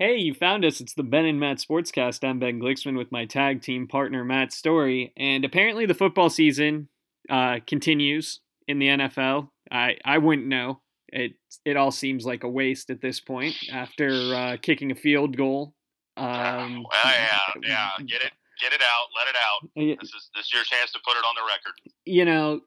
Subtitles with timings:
[0.00, 0.80] Hey, you found us.
[0.80, 2.28] It's the Ben and Matt Sportscast.
[2.28, 6.88] I'm Ben Glicksman with my tag team partner Matt Story, and apparently the football season
[7.30, 9.50] uh, continues in the NFL.
[9.70, 10.80] I I wouldn't know.
[11.10, 11.34] It
[11.64, 15.74] it all seems like a waste at this point after uh, kicking a field goal.
[16.16, 20.00] Um, well, yeah, yeah, get it, get it out, let it out.
[20.00, 21.74] This is this is your chance to put it on the record.
[22.04, 22.60] You know,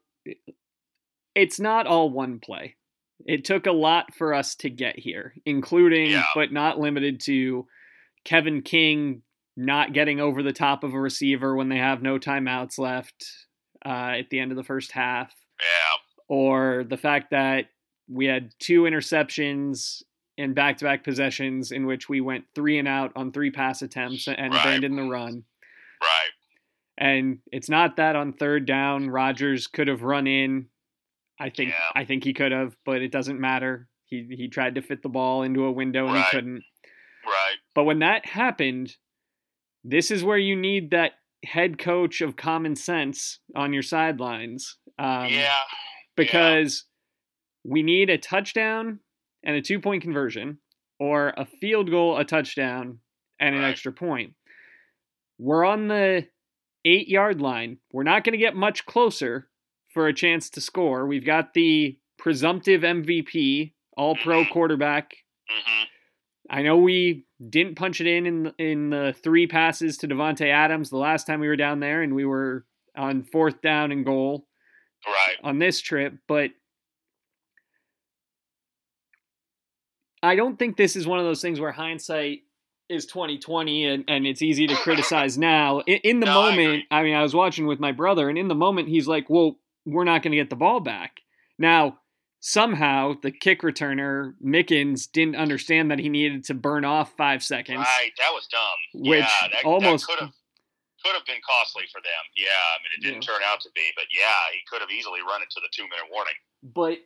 [1.34, 2.76] it's not all one play.
[3.26, 6.24] It took a lot for us to get here, including Yeah.
[6.34, 7.66] but not limited to
[8.24, 9.22] Kevin King
[9.56, 13.26] not getting over the top of a receiver when they have no timeouts left
[13.84, 15.96] uh, at the end of the first half, Yeah,
[16.28, 17.66] or the fact that
[18.08, 20.02] we had two interceptions
[20.36, 24.52] in back-to-back possessions in which we went three and out on three pass attempts and
[24.54, 24.60] Right.
[24.64, 25.44] abandoned the run.
[26.00, 26.30] right.
[26.96, 30.68] And it's not that on third down, Rodgers could have run in.
[31.40, 31.76] I think Yeah.
[31.94, 33.88] I think he could have, but it doesn't matter.
[34.04, 36.24] He he tried to fit the ball into a window and Right.
[36.24, 36.64] he couldn't.
[37.24, 37.56] Right.
[37.74, 38.96] But when that happened,
[39.84, 41.12] this is where you need that
[41.44, 44.76] head coach of common sense on your sidelines.
[44.98, 45.54] Um, yeah.
[46.16, 46.84] because
[47.64, 48.98] we need a touchdown
[49.44, 50.58] and a two point conversion,
[50.98, 52.98] or a field goal, a touchdown,
[53.38, 53.68] and an Right.
[53.70, 54.34] extra point.
[55.38, 56.26] We're on the
[56.84, 57.78] eight yard line.
[57.92, 59.48] We're not going to get much closer
[59.98, 61.08] for a chance to score.
[61.08, 64.50] We've got the presumptive MVP, all pro Mhm.
[64.50, 65.12] quarterback.
[65.48, 65.82] hmm
[66.48, 70.88] I know we didn't punch it in in, in the three passes to Davante Adams
[70.88, 72.64] the last time we were down there, and we were
[72.96, 74.46] on fourth down and goal
[75.04, 75.36] Right.
[75.42, 76.52] on this trip, but
[80.22, 82.42] I don't think this is one of those things where hindsight
[82.88, 85.80] is 2020 and, and it's easy to criticize now.
[85.80, 86.86] In, in the No, moment, agree.
[86.92, 89.58] I, mean, I was watching with my brother, and in the moment, he's like, "Well,
[89.90, 91.18] we're not going to get the ball back."
[91.58, 91.98] Now,
[92.40, 97.78] somehow, the kick returner Mickens didn't understand that he needed to burn off five seconds.
[97.78, 98.12] Right.
[98.18, 99.02] That was dumb.
[99.10, 100.32] Which yeah, that, almost- could have
[101.04, 102.24] could have been costly for them.
[102.36, 102.46] Yeah.
[102.48, 105.42] I mean, it didn't turn out to be, but yeah, he could have easily run
[105.42, 106.34] it to the two minute warning.
[106.62, 106.98] but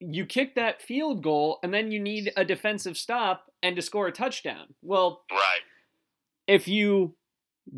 [0.00, 4.06] you kick that field goal and then you need a defensive stop and to score
[4.06, 4.74] a touchdown.
[4.82, 5.60] Well, Right.
[6.46, 7.16] if you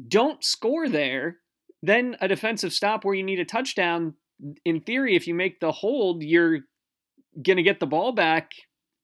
[0.08, 1.38] don't score there,
[1.82, 4.14] then a defensive stop where you need a touchdown,
[4.64, 6.60] in theory, if you make the hold, you're
[7.42, 8.52] going to get the ball back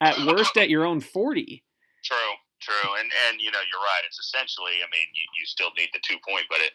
[0.01, 1.63] at worst at your own 40.
[2.03, 2.17] True.
[2.59, 2.89] True.
[2.97, 4.01] And and you know, you're right.
[4.09, 4.81] It's essentially.
[4.81, 6.73] I mean, you, you still need the two point, but it.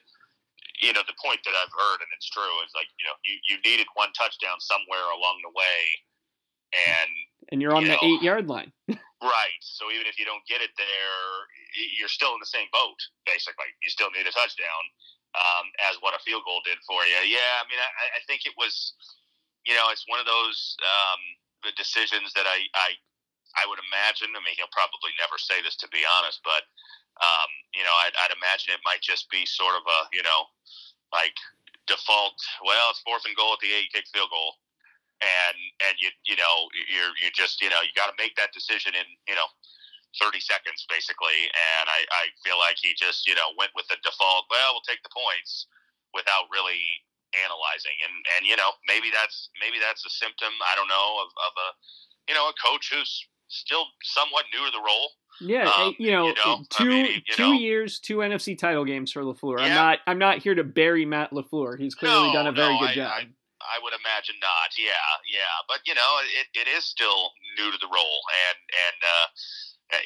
[0.79, 3.35] You know, the point that I've heard, and it's true, is like you know, you,
[3.51, 5.79] you needed one touchdown somewhere along the way,
[6.87, 7.11] and
[7.51, 8.07] And you're on You the know.
[8.07, 8.73] eight yard line.
[9.23, 9.63] Right.
[9.63, 11.23] So even if you don't get it there,
[11.95, 12.99] you're still in the same boat.
[13.23, 14.83] Basically, you still need a touchdown,
[15.35, 17.21] um, as what a field goal did for you.
[17.29, 17.61] Yeah.
[17.61, 18.95] I mean, I, I think it was,
[19.65, 21.21] you know, it's one of those um,
[21.65, 22.97] the decisions that I, I
[23.57, 24.33] I would imagine.
[24.33, 26.65] I mean, he'll probably never say this to be honest, but
[27.21, 30.49] um, you know, I'd, I'd imagine it might just be sort of a you know,
[31.13, 31.37] like
[31.87, 32.41] default.
[32.65, 34.63] Well, it's fourth and goal at the eight, kick field goal
[35.23, 35.57] and
[35.87, 38.93] and you you know you're you just you know you got to make that decision
[38.99, 39.47] in you know
[40.21, 43.97] 30 seconds basically and I, I feel like he just you know went with the
[44.05, 45.67] default well we'll take the points
[46.13, 46.81] without really
[47.45, 51.29] analyzing and and you know maybe that's maybe that's a symptom I don't know of,
[51.33, 51.69] of a
[52.29, 53.09] you know a coach who's
[53.49, 55.09] still somewhat new to the role
[55.41, 57.53] Yeah, Um, you know, you know, I two mean, you two know.
[57.53, 59.61] years, two NFC title games for Lafleur.
[59.61, 61.79] I'm not I'm not here to bury Matt Lafleur.
[61.79, 63.13] He's clearly No, done a very no, good I- job.
[63.13, 63.29] I-
[63.63, 64.75] I would imagine not.
[64.77, 64.91] Yeah,
[65.31, 66.13] yeah, but you know,
[66.43, 68.19] it, it is still new to the role,
[68.51, 69.27] and and uh,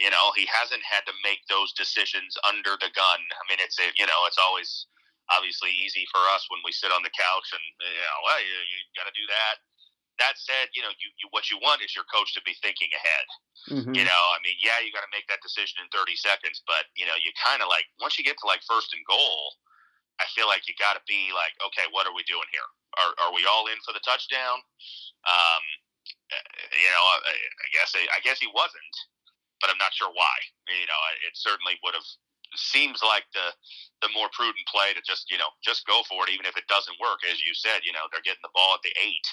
[0.03, 3.21] you know, he hasn't had to make those decisions under the gun.
[3.23, 4.87] I mean, it's a, you know, it's always
[5.31, 8.59] obviously easy for us when we sit on the couch and you know, well, you,
[8.71, 9.63] you got to do that.
[10.17, 12.89] That said, you know, you, you what you want is your coach to be thinking
[12.97, 13.27] ahead.
[13.69, 13.93] Mhm.
[13.93, 16.89] You know, I mean, yeah, you got to make that decision in 30 seconds, but
[16.97, 19.55] you know, you kind of like once you get to like first and goal,
[20.17, 22.65] I feel like you got to be like, okay, what are we doing here?
[22.97, 24.65] Are, are we all in for the touchdown?
[25.29, 25.63] Um,
[26.33, 26.47] uh,
[26.81, 28.95] you know, I, I guess I guess he wasn't,
[29.61, 30.37] but I'm not sure why.
[30.69, 32.07] You know, it certainly would have
[32.55, 33.53] seems like the
[34.01, 36.69] the more prudent play to just you know just go for it, even if it
[36.69, 37.25] doesn't work.
[37.27, 39.27] As you said, you know, they're getting the ball at the eight.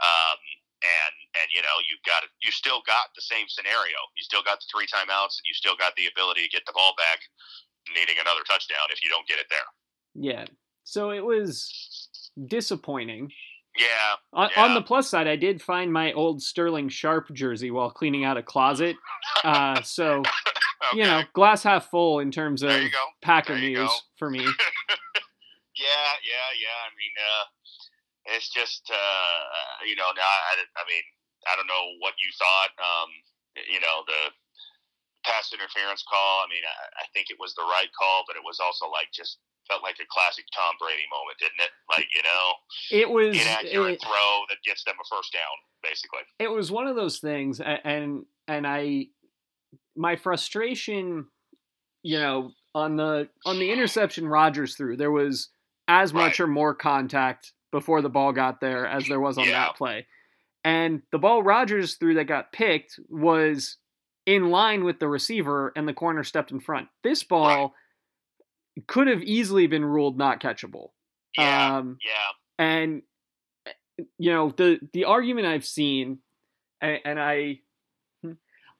[0.00, 0.40] Um,
[0.80, 3.96] and and you know you've got you still got the same scenario.
[4.16, 6.72] You still got the three timeouts, and you still got the ability to get the
[6.72, 7.20] ball back,
[7.92, 9.68] needing another touchdown if you don't get it there.
[10.16, 10.44] Yeah.
[10.84, 11.68] So it was
[12.46, 13.30] disappointing.
[13.78, 13.86] Yeah,
[14.32, 14.64] On, Yeah.
[14.64, 18.36] on the plus side, I did find my old Sterling Sharpe jersey while cleaning out
[18.36, 18.96] a closet.
[19.44, 20.30] Uh, so okay.
[20.94, 23.04] you know, glass half full in terms of there you go.
[23.22, 24.44] Packer news for me.
[25.80, 26.78] Yeah, yeah, yeah.
[26.84, 27.44] I mean, uh,
[28.36, 29.40] it's just uh,
[29.88, 31.04] you know, I, I, I mean,
[31.48, 32.72] I don't know what you thought.
[32.76, 33.08] Um,
[33.56, 34.20] you know, the
[35.24, 36.44] pass interference call.
[36.44, 39.08] I mean, I, I think it was the right call, but it was also like
[39.12, 39.38] just
[39.68, 41.70] felt like a classic Tom Brady moment, didn't it?
[41.88, 42.44] Like you know,
[42.90, 46.20] it was inaccurate it, throw that gets them a first down, basically.
[46.38, 49.06] It was one of those things, and and I,
[49.96, 51.26] my frustration,
[52.02, 55.48] you know, on the on the interception Rodgers threw, there was
[55.88, 56.40] as much Right.
[56.40, 59.52] or more contact before the ball got there as there was on Yeah.
[59.66, 60.06] that play.
[60.64, 63.76] And the ball Rodgers threw that got picked was
[64.30, 66.88] in line with the receiver and the corner stepped in front.
[67.02, 67.74] This ball
[68.86, 70.90] could have easily been ruled not catchable.
[71.34, 73.02] Yeah, Um, yeah, and
[74.18, 76.20] you know the the argument I've seen,
[76.80, 77.60] and, and I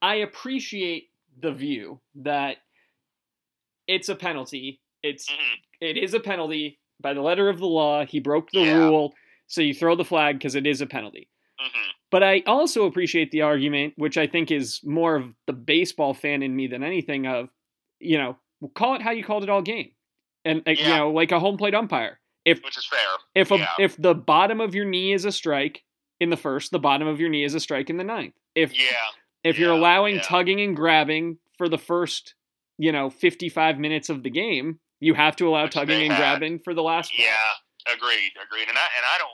[0.02, 2.58] I appreciate the view that
[3.86, 4.80] it's a penalty.
[5.02, 8.04] It's hmm it is a penalty by the letter of the law.
[8.04, 8.62] He broke the Yeah.
[8.62, 9.14] rule,
[9.46, 11.30] so you throw the flag because it is a penalty.
[11.58, 16.12] hmm But I also appreciate the argument, which I think is more of the baseball
[16.14, 17.50] fan in me than anything of,
[18.00, 18.36] you know,
[18.74, 19.92] call it how you called it all game,
[20.44, 22.18] and uh, you know, like a home plate umpire.
[22.44, 22.98] If which is fair.
[23.34, 23.68] if a, Yeah.
[23.78, 25.84] if the bottom of your knee is a strike
[26.20, 28.34] in the first, the bottom of your knee is a strike in the ninth.
[28.54, 28.96] If Yeah,
[29.44, 30.22] if you're allowing yeah.
[30.22, 32.34] tugging and grabbing for the first,
[32.78, 36.18] you know, 55 minutes of the game, you have to allow Which tugging and had.
[36.18, 37.12] grabbing for the last.
[37.18, 37.26] Yeah,
[37.94, 38.68] agreed, agreed.
[38.68, 39.30] And I and I don't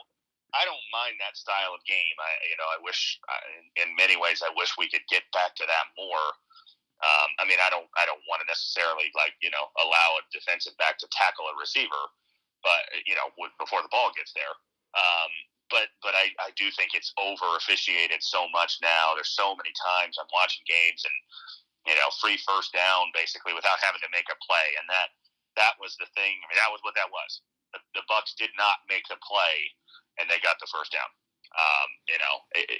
[0.57, 2.17] I don't mind that style of game.
[2.17, 3.37] I you know I wish I,
[3.85, 6.27] in many ways I wish we could get back to that more.
[6.97, 10.25] Um, I mean I don't I don't want to necessarily like you know allow a
[10.33, 12.03] defensive back to tackle a receiver,
[12.65, 13.29] but you know
[13.61, 14.55] before the ball gets there.
[14.97, 15.31] Um,
[15.69, 19.13] but but I, I do think it's over officiated so much now.
[19.13, 21.17] There's so many times I'm watching games and
[21.85, 25.13] you know free first down basically without having to make a play, and that
[25.53, 26.33] that was the thing.
[26.33, 29.71] I mean that was what that was the, the Bucks did not make the play,
[30.19, 31.09] and they got the first down.
[31.57, 32.33] Um, you know,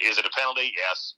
[0.04, 0.70] is it a penalty?
[0.76, 1.16] Yes,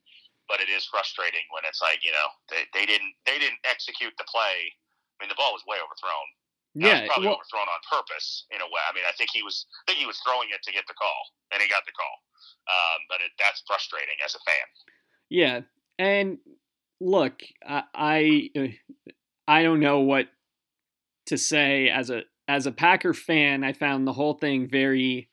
[0.49, 4.15] but it is frustrating when it's like you know they, they didn't they didn't execute
[4.19, 4.71] the play.
[4.71, 6.29] I mean, the ball was way overthrown.
[6.79, 8.83] Yeah, was probably well, overthrown on purpose in a way.
[8.87, 10.95] I mean, I think he was I think he was throwing it to get the
[10.95, 11.21] call,
[11.51, 12.17] and he got the call.
[12.71, 14.67] Um, but it, that's frustrating as a fan.
[15.29, 15.61] yeah.
[15.99, 16.39] And
[17.01, 18.75] look, I I,
[19.47, 20.29] I don't know what
[21.27, 23.65] to say as a as a Packer fan.
[23.65, 25.30] I found the whole thing very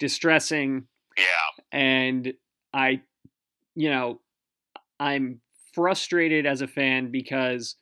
[0.00, 0.86] distressing.
[1.16, 2.32] Yeah, and
[2.74, 3.02] I,
[3.76, 4.20] you know,
[4.98, 5.40] I'm
[5.74, 7.76] frustrated as a fan because,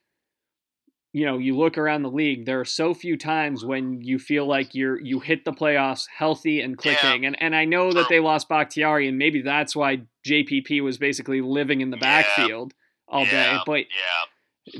[1.13, 3.69] you know, you look around the league, there are so few times mm-hmm.
[3.69, 6.97] when you feel like you're you hit the playoffs healthy and Yeah.
[6.97, 10.99] clicking, and and I know that they lost Bakhtiari, and maybe that's why JPP was
[10.99, 12.23] basically living in the Yeah.
[12.23, 12.75] backfield
[13.09, 14.25] all day, yeah, but yeah,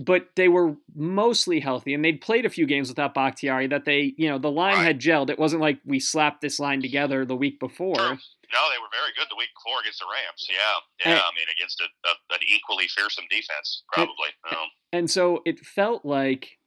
[0.01, 4.15] but they were mostly healthy and they'd played a few games without Bakhtiari that they,
[4.17, 4.85] you know, the line Right.
[4.87, 5.31] had gelled.
[5.31, 7.97] It wasn't like we slapped this line together the week before.
[7.97, 10.49] No, they were very good the week before against the Rams.
[10.51, 11.23] Yeah, And- yeah.
[11.23, 14.29] I mean, against a, a, an equally fearsome defense, probably.
[14.51, 16.59] Um, And so it felt like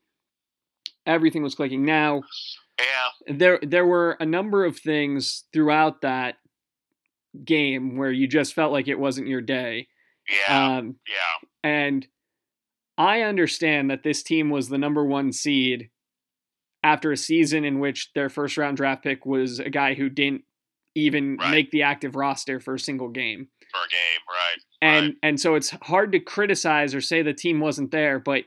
[1.06, 1.84] everything was clicking.
[1.86, 2.22] Now,
[2.80, 6.38] yeah, there there were a number of things throughout that
[7.46, 9.88] game where you just felt like it wasn't your day.
[10.30, 11.48] yeah, Um, yeah.
[11.70, 12.08] and
[12.98, 15.90] I understand that this team was the number one seed
[16.84, 20.44] after a season in which their first round draft pick was a guy who didn't
[20.96, 21.52] even Right.
[21.52, 23.48] make the active roster for a single game.
[23.72, 24.58] For a game, right?
[24.82, 25.16] And right.
[25.24, 28.44] and so it's hard to criticize or say the team wasn't there, but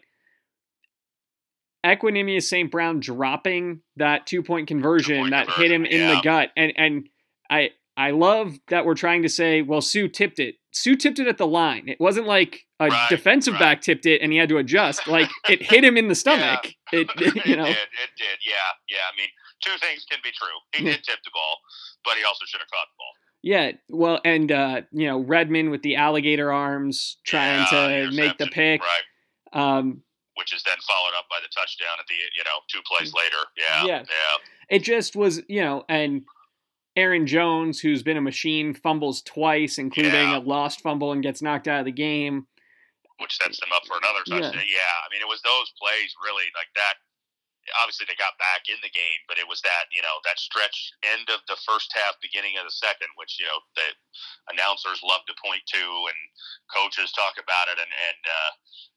[1.84, 2.70] Equanimeous St.
[2.70, 6.50] Brown dropping that two point conversion Two-point that hit him conversion, in the gut.
[6.56, 7.08] And and
[7.50, 10.56] I I love that we're trying to say, well, Suh tipped it.
[10.74, 11.88] Suh tipped it at the line.
[11.88, 13.60] It wasn't like a Right, defensive right.
[13.60, 15.06] back tipped it and he had to adjust.
[15.06, 16.66] Like it hit him in the stomach.
[16.92, 17.08] It
[17.46, 17.64] you know.
[17.64, 17.88] it did.
[18.02, 18.38] It did.
[18.44, 18.54] Yeah,
[18.88, 19.04] yeah.
[19.12, 19.28] I mean,
[19.62, 20.48] two things can be true.
[20.74, 20.92] He Yeah.
[20.96, 21.58] did tip the ball,
[22.04, 23.12] but he also should have caught the ball.
[23.46, 28.38] Yeah, well, and uh, you know Redmond with the alligator arms trying Yeah, to make
[28.38, 28.80] the pick.
[28.82, 29.02] right?
[29.52, 30.02] Um,
[30.36, 33.36] Which is then followed up by the touchdown at the you know two plays later.
[33.56, 33.98] Yeah, Yeah.
[34.00, 34.36] yeah.
[34.76, 36.22] it just was, you know, and
[36.96, 40.38] Aaron Jones, who's been a machine, fumbles twice, including Yeah.
[40.38, 42.46] a lost fumble and gets knocked out of the game.
[43.22, 44.40] which sets them up for another Yeah.
[44.50, 44.64] touchdown.
[44.66, 44.94] Yeah.
[45.06, 46.98] I mean, it was those plays really like that.
[47.78, 50.90] Obviously, they got back in the game, but it was that you know that stretch
[51.04, 53.94] end of the first half, beginning of the second, which you know the
[54.50, 56.18] announcers love to point to and
[56.74, 58.50] coaches talk about it, and and uh,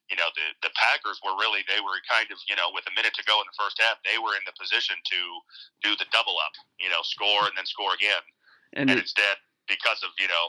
[0.09, 2.93] you know the the Packers were really they were kind of you know with a
[2.95, 5.19] minute to go in the first half, they were in the position to
[5.83, 8.23] do the double up, you know, score and then score again
[8.73, 9.37] And and instead
[9.67, 10.45] because of you know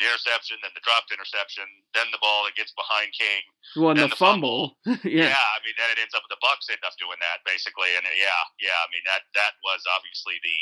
[0.00, 3.42] the interception, then the dropped interception, then the ball that gets behind King.
[3.76, 5.28] well, and the the fumble, Yeah.
[5.28, 7.92] yeah, I mean then it ends up with the Bucks end up doing that basically,
[7.96, 8.78] and yeah, yeah.
[8.80, 10.58] I mean that that was obviously the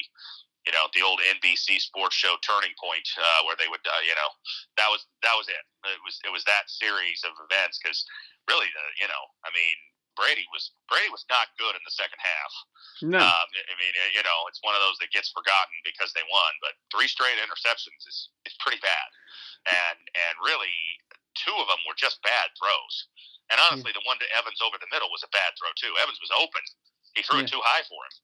[0.68, 4.12] you know the old NBC sports show Turning Point, uh, where they would, uh, you
[4.12, 4.30] know,
[4.76, 5.64] that was that was it.
[5.88, 8.04] It was it was that series of events because
[8.44, 9.76] really, the, you know, I mean,
[10.12, 12.52] Brady was Brady was not good in the second half.
[13.00, 16.26] No, um, I mean, you know, it's one of those that gets forgotten because they
[16.28, 19.08] won, but three straight interceptions is is pretty bad,
[19.72, 20.74] and and really,
[21.32, 23.08] two of them were just bad throws.
[23.48, 25.96] And honestly, the one to Evans over the middle was a bad throw too.
[25.96, 26.60] Evans was open;
[27.14, 27.44] he threw yeah.
[27.44, 28.14] it too high for him.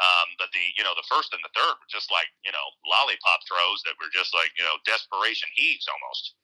[0.00, 2.66] Um, but the you know the first and the third were just like you know
[2.88, 6.34] lollipop throws that were just like you know desperation heaves almost.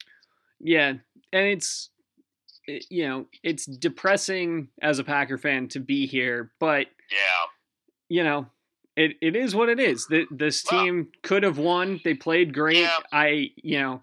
[0.60, 0.88] Yeah,
[1.32, 1.90] and it's
[2.66, 7.48] you know it's depressing as a Packer fan to be here, but yeah,
[8.08, 8.46] you know
[8.96, 10.06] it, it is what it is.
[10.06, 12.00] The, this team well, could have won.
[12.02, 12.78] They played great.
[12.78, 12.98] Yeah.
[13.12, 14.02] I you know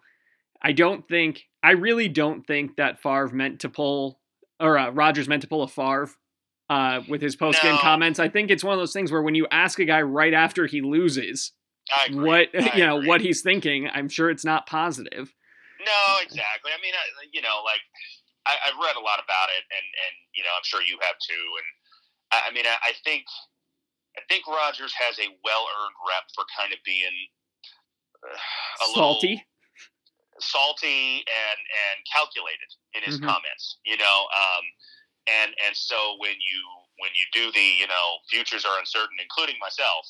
[0.62, 4.20] I don't think I really don't think that Favre meant to pull
[4.60, 6.10] or uh, Rodgers meant to pull a Favre
[6.70, 7.82] uh, with his post game no.
[7.82, 8.20] comments.
[8.20, 10.66] I think it's one of those things where when you ask a guy right after
[10.66, 11.52] he loses,
[12.12, 13.08] what I you know agree.
[13.08, 15.34] what he's thinking, I'm sure it's not positive.
[15.84, 16.72] No, exactly.
[16.72, 17.04] I mean, I,
[17.34, 17.84] you know, like
[18.48, 21.16] I, have read a lot about it, and and you know, I'm sure you have
[21.20, 21.46] too.
[21.60, 21.68] And
[22.32, 23.26] I, I mean, I, I think
[24.18, 27.16] I think Rodgers has a well earned rep for kind of being
[28.24, 29.28] uh, a salty.
[29.36, 29.52] Little,
[30.40, 33.30] salty and and calculated in his mm-hmm.
[33.30, 34.66] comments you know um,
[35.28, 36.62] and and so when you
[37.00, 40.04] when you do the you know futures are uncertain, including myself,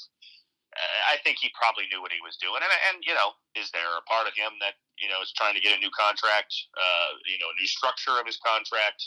[0.74, 2.62] uh, I think he probably knew what he was doing.
[2.62, 5.54] And and you know, is there a part of him that you know is trying
[5.54, 9.02] to get a new contract, uh, you know, a new structure of his contract?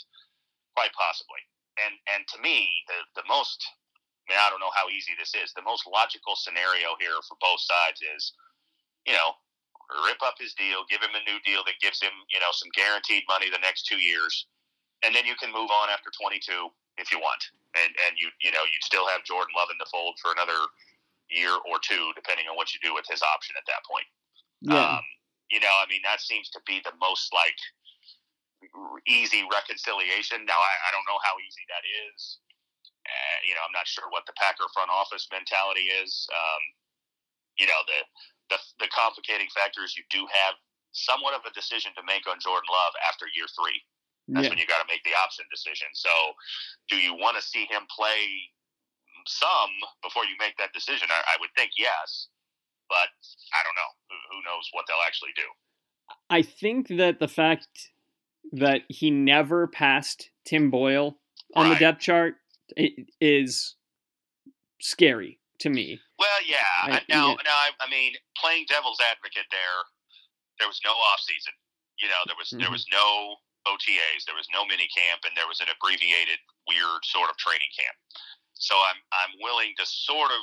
[0.75, 1.41] Quite possibly.
[1.81, 3.63] And and to me, the the most
[4.27, 5.55] I mean, I don't know how easy this is.
[5.55, 8.35] The most logical scenario here for both sides is,
[9.07, 9.39] you know,
[10.03, 12.67] rip up his deal, give him a new deal that gives him, you know, some
[12.75, 14.47] guaranteed money the next two years,
[15.07, 16.43] and then you can move on after 22
[16.99, 17.39] if you want,
[17.79, 20.59] and and you you know you'd still have Jordan Love in the fold for another
[21.31, 24.07] year or two, depending on what you do with his option at that point.
[24.67, 24.99] Yeah.
[24.99, 25.05] Um,
[25.47, 27.55] you know, I mean, that seems to be the most like
[29.07, 30.43] easy reconciliation.
[30.43, 32.43] Now, I, I don't know how easy that is.
[33.07, 36.27] Uh, you know, I'm not sure what the Packer front office mentality is.
[36.27, 36.63] Um,
[37.55, 37.99] you know, the,
[38.51, 40.59] the the complicating factor is you do have
[40.91, 43.79] somewhat of a decision to make on Jordan Love after year three.
[44.27, 44.49] That's yeah.
[44.49, 45.87] when you got to make the option decision.
[45.93, 46.09] So,
[46.89, 48.51] do you want to see him play
[49.25, 49.71] some
[50.03, 51.07] before you make that decision?
[51.09, 52.27] I, I would think yes,
[52.89, 53.07] but
[53.55, 53.91] I don't know.
[54.09, 55.47] Who, who knows what they'll actually do?
[56.29, 57.91] I think that the fact
[58.51, 61.17] that he never passed Tim Boyle
[61.55, 61.73] on right.
[61.73, 62.35] the depth chart
[63.21, 63.75] is
[64.79, 65.99] scary to me.
[66.19, 66.57] Well, yeah.
[66.83, 67.35] I, now, yeah.
[67.43, 69.79] now, I, I, mean, playing devil's advocate there,
[70.59, 71.53] there was no off season.
[71.99, 72.61] You know, there was mm-hmm.
[72.61, 74.23] there was no OTAs.
[74.23, 77.95] There was no mini camp, and there was an abbreviated, weird sort of training camp.
[78.57, 80.41] So I'm I'm willing to sort of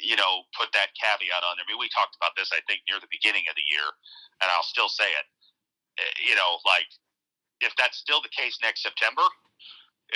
[0.00, 1.60] you know put that caveat on.
[1.60, 3.84] I mean, we talked about this I think near the beginning of the year,
[4.40, 5.26] and I'll still say it.
[6.00, 6.88] Eh, you know, like
[7.60, 9.22] if that's still the case next September,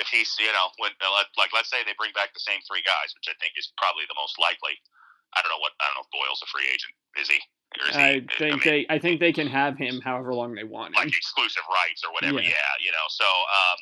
[0.01, 0.91] if he's you know when
[1.37, 4.09] like let's say they bring back the same three guys, which I think is probably
[4.09, 4.81] the most likely.
[5.35, 6.93] I don't know what I don't know if Boyle's a free agent.
[7.19, 7.39] Is he?
[7.93, 10.95] I think I mean, they I think they can have him however long they want.
[10.95, 12.39] Like exclusive rights or whatever.
[12.39, 13.07] Yeah, yeah you know.
[13.09, 13.79] So um,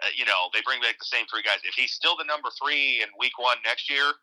[0.00, 1.60] uh, you know, they bring back the same three guys.
[1.64, 4.16] If he's still the number three in week one next year,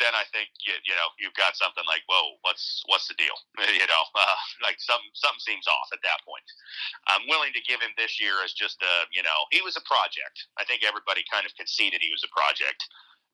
[0.00, 3.34] then I think you, you know you've got something like whoa, what's what's the deal?
[3.78, 6.46] you know, uh, like some something seems off at that point.
[7.10, 9.84] I'm willing to give him this year as just a you know he was a
[9.84, 10.48] project.
[10.58, 12.82] I think everybody kind of conceded he was a project.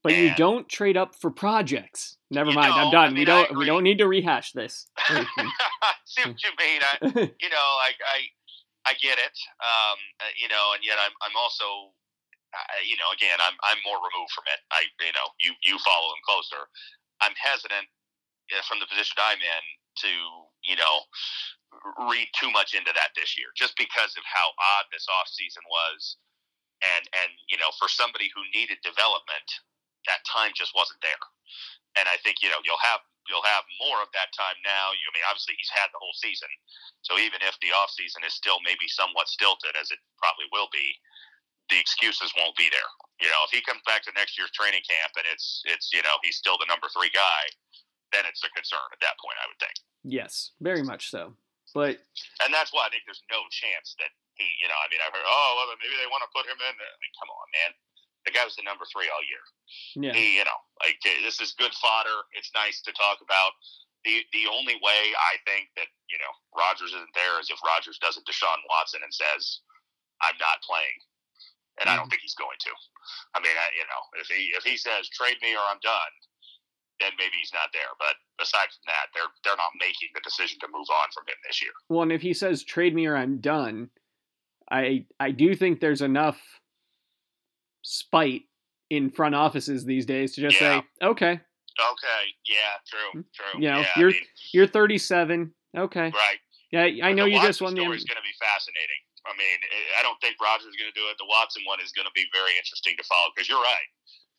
[0.02, 2.16] But and you don't trade up for projects.
[2.30, 2.72] Never mind.
[2.72, 3.04] I'm done.
[3.04, 3.56] I mean, we don't.
[3.56, 4.86] We don't need to rehash this.
[5.08, 5.26] I
[6.04, 6.80] see what you mean.
[6.80, 6.94] I,
[7.42, 8.30] you know, like I,
[8.86, 9.36] I get it.
[9.58, 11.92] Um, uh, you know, and yet I'm, I'm also,
[12.54, 14.60] uh, you know, again, I'm, I'm more removed from it.
[14.70, 16.68] I, you know, you, you follow him closer.
[17.20, 17.84] I'm hesitant
[18.54, 19.64] uh, from the position I'm in
[20.04, 20.12] to,
[20.62, 21.04] you know,
[22.08, 25.62] read too much into that this year, just because of how odd this off season
[25.68, 26.16] was,
[26.80, 29.48] and and you know, for somebody who needed development,
[30.08, 31.20] that time just wasn't there.
[32.00, 34.96] And I think you know you'll have you'll have more of that time now.
[34.96, 36.50] You I mean obviously he's had the whole season,
[37.04, 40.72] so even if the off season is still maybe somewhat stilted as it probably will
[40.72, 40.96] be,
[41.68, 42.90] the excuses won't be there.
[43.20, 46.00] You know, if he comes back to next year's training camp and it's it's you
[46.02, 47.42] know he's still the number three guy,
[48.12, 49.36] then it's a concern at that point.
[49.40, 49.76] I would think.
[50.06, 51.36] Yes, very much so.
[51.76, 52.00] But
[52.44, 55.12] and that's why I think there's no chance that he, you know, I mean, I've
[55.12, 56.74] heard, oh, well, maybe they want to put him in.
[56.74, 57.70] I mean, come on, man.
[58.28, 59.40] The guy was the number three all year.
[59.96, 60.12] Yeah.
[60.12, 62.28] He, you know, like this is good fodder.
[62.36, 63.56] It's nice to talk about.
[64.04, 67.96] The the only way I think that you know Rodgers isn't there is if Rodgers
[67.96, 69.64] does it to Sean Watson and says,
[70.20, 71.00] "I'm not playing,"
[71.80, 71.88] and mm-hmm.
[71.88, 72.20] I don't mm-hmm.
[72.20, 72.72] think he's going to.
[73.32, 76.14] I mean, I, you know, if he if he says trade me or I'm done,
[77.00, 77.96] then maybe he's not there.
[77.96, 81.40] But aside from that, they're they're not making the decision to move on from him
[81.48, 81.72] this year.
[81.88, 83.88] Well, and if he says trade me or I'm done,
[84.70, 86.38] I I do think there's enough
[87.88, 88.42] spite
[88.90, 90.80] in front offices these days to just Yeah.
[90.80, 91.40] say, okay,
[91.78, 93.30] Okay, yeah, true, mm-hmm.
[93.30, 93.54] true.
[93.62, 93.94] You know, yeah.
[93.96, 95.54] You're mean, you're 37.
[95.78, 96.38] Okay, right.
[96.74, 97.86] yeah, I know you Watson just won the.
[97.86, 98.98] story is going to be fascinating.
[99.22, 101.14] I mean, I- I don't think Rodgers is going to do it.
[101.22, 103.88] The Watson one is going to be very interesting to follow because you're right.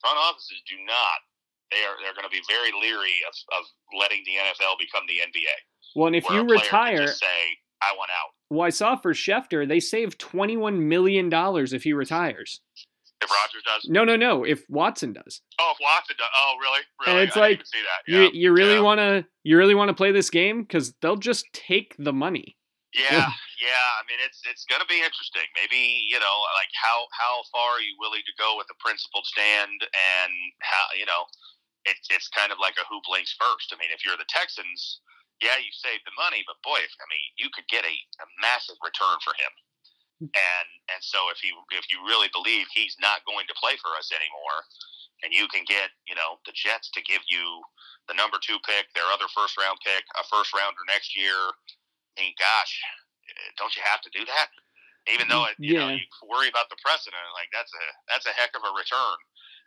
[0.03, 1.19] Front offices do not.
[1.71, 1.95] They are.
[2.03, 3.63] They're going to be very leery of, of
[3.95, 5.55] letting the NFL become the NBA.
[5.95, 7.39] Well, and if you a player can retire, say
[7.79, 8.35] I want out.
[8.51, 12.59] well, I saw for Schefter they saved 21 million dollars if he retires.
[13.21, 14.45] If Rodgers does, No, no, no.
[14.45, 17.67] If Watson does, oh, if Watson does, oh, really, And really, it's I like, didn't
[17.67, 18.11] see that.
[18.11, 18.29] you Yeah.
[18.33, 18.87] you really yeah.
[18.87, 22.55] want to you really want to play this game because they'll just take the money.
[22.95, 23.29] Yeah,
[23.61, 23.87] yeah.
[23.99, 25.45] I mean, it's it's going to be interesting.
[25.53, 29.27] Maybe you know, like how how far are you willing to go with a principled
[29.29, 30.33] stand, and
[30.65, 31.27] how you know,
[31.85, 33.69] it's it's kind of like a who blinks first.
[33.69, 35.05] I mean, if you're the Texans,
[35.37, 38.27] yeah, you saved the money, but boy, if, I mean, you could get a, a
[38.41, 39.53] massive return for him.
[40.19, 43.95] And and so if you if you really believe he's not going to play for
[43.95, 44.59] us anymore,
[45.23, 47.63] and you can get you know the Jets to give you
[48.11, 51.37] the number two pick, their other first round pick, a first rounder next year.
[52.19, 52.73] I mean, gosh,
[53.31, 54.51] eh, don't you have to do that?
[55.07, 58.35] Even though it, you know you worry about the precedent, like that's a that's a
[58.35, 59.17] heck of a return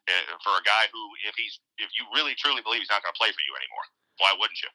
[0.09, 3.15] uh, for a guy who, if he's if you really truly believe he's not going
[3.15, 3.87] to play for you anymore,
[4.19, 4.71] why wouldn't you?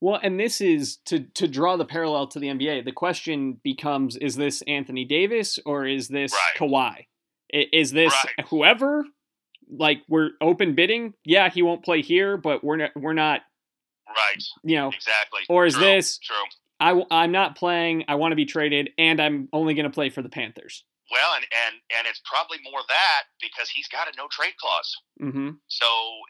[0.00, 2.84] Well, and this is to to draw the parallel to the NBA.
[2.84, 6.56] The question becomes: Is this Anthony Davis or is this Right.
[6.56, 7.06] Kawhi?
[7.52, 8.46] Is this Right.
[8.48, 9.04] whoever?
[9.70, 11.14] Like we're open bidding.
[11.24, 12.90] Yeah, he won't play here, but we're not.
[12.96, 13.42] We're not.
[14.08, 15.42] Right, You know, exactly.
[15.48, 16.34] Or is True, this- true?
[16.80, 18.06] I I'm not playing.
[18.08, 20.84] I want to be traded, and I'm only going to play for the Panthers.
[21.10, 24.90] Well, and and and it's probably more that because he's got a no trade clause.
[25.18, 25.58] Mm-hmm.
[25.66, 25.88] So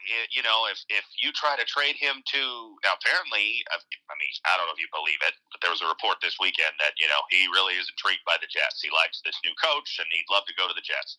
[0.09, 2.41] i- you know, if if you try to trade him to
[2.81, 5.85] now, apparently, uh, I mean, I don't know if you believe it, but there was
[5.85, 8.81] a report this weekend that you know he really is intrigued by the Jets.
[8.81, 11.17] He likes this new coach, and he'd love to go to the Jets.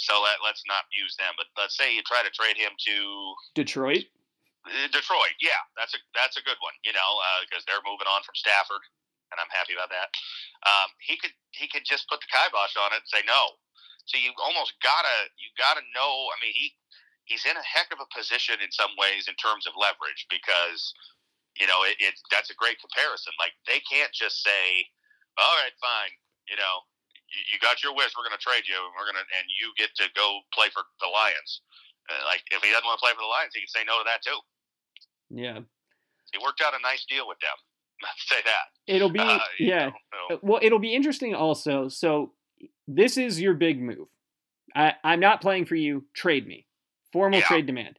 [0.00, 1.34] So let, let's not use them.
[1.36, 2.96] But let's say you try to trade him to
[3.58, 4.06] Detroit.
[4.64, 5.34] uh, Detroit.
[5.42, 6.72] Yeah, that's a that's a good one.
[6.88, 7.10] You know,
[7.44, 8.80] because they're moving on from Stafford,
[9.30, 10.08] and I'm happy about that.
[10.66, 13.56] Um, he could he could just put the kibosh on it and say no.
[14.06, 16.12] So you almost gotta you gotta know.
[16.32, 16.72] I mean, he
[17.28, 20.92] he's in a heck of a position in some ways in terms of leverage because
[21.58, 23.32] you know it, it that's a great comparison.
[23.36, 24.86] Like they can't just say,
[25.36, 26.14] all right, fine,
[26.48, 26.84] you know.
[27.28, 28.16] You you got your wish.
[28.16, 30.72] We're going to trade you, and we're going to, and you get to go play
[30.72, 31.60] for the Lions.
[32.08, 34.00] Uh, like if he doesn't want to play for the Lions, he can say no
[34.00, 34.40] to that too
[35.30, 35.60] Yeah,
[36.32, 37.56] he worked out a nice deal with them.
[38.02, 38.66] Let's say that.
[38.88, 39.90] It'll be Uh, yeah.
[40.30, 41.88] know, Well, it'll be interesting also.
[41.88, 42.32] So
[42.86, 44.08] this is your big move.
[44.74, 46.06] I, I'm not playing for you.
[46.14, 46.66] Trade me.
[47.12, 47.46] Formal Yeah.
[47.46, 47.98] trade demand.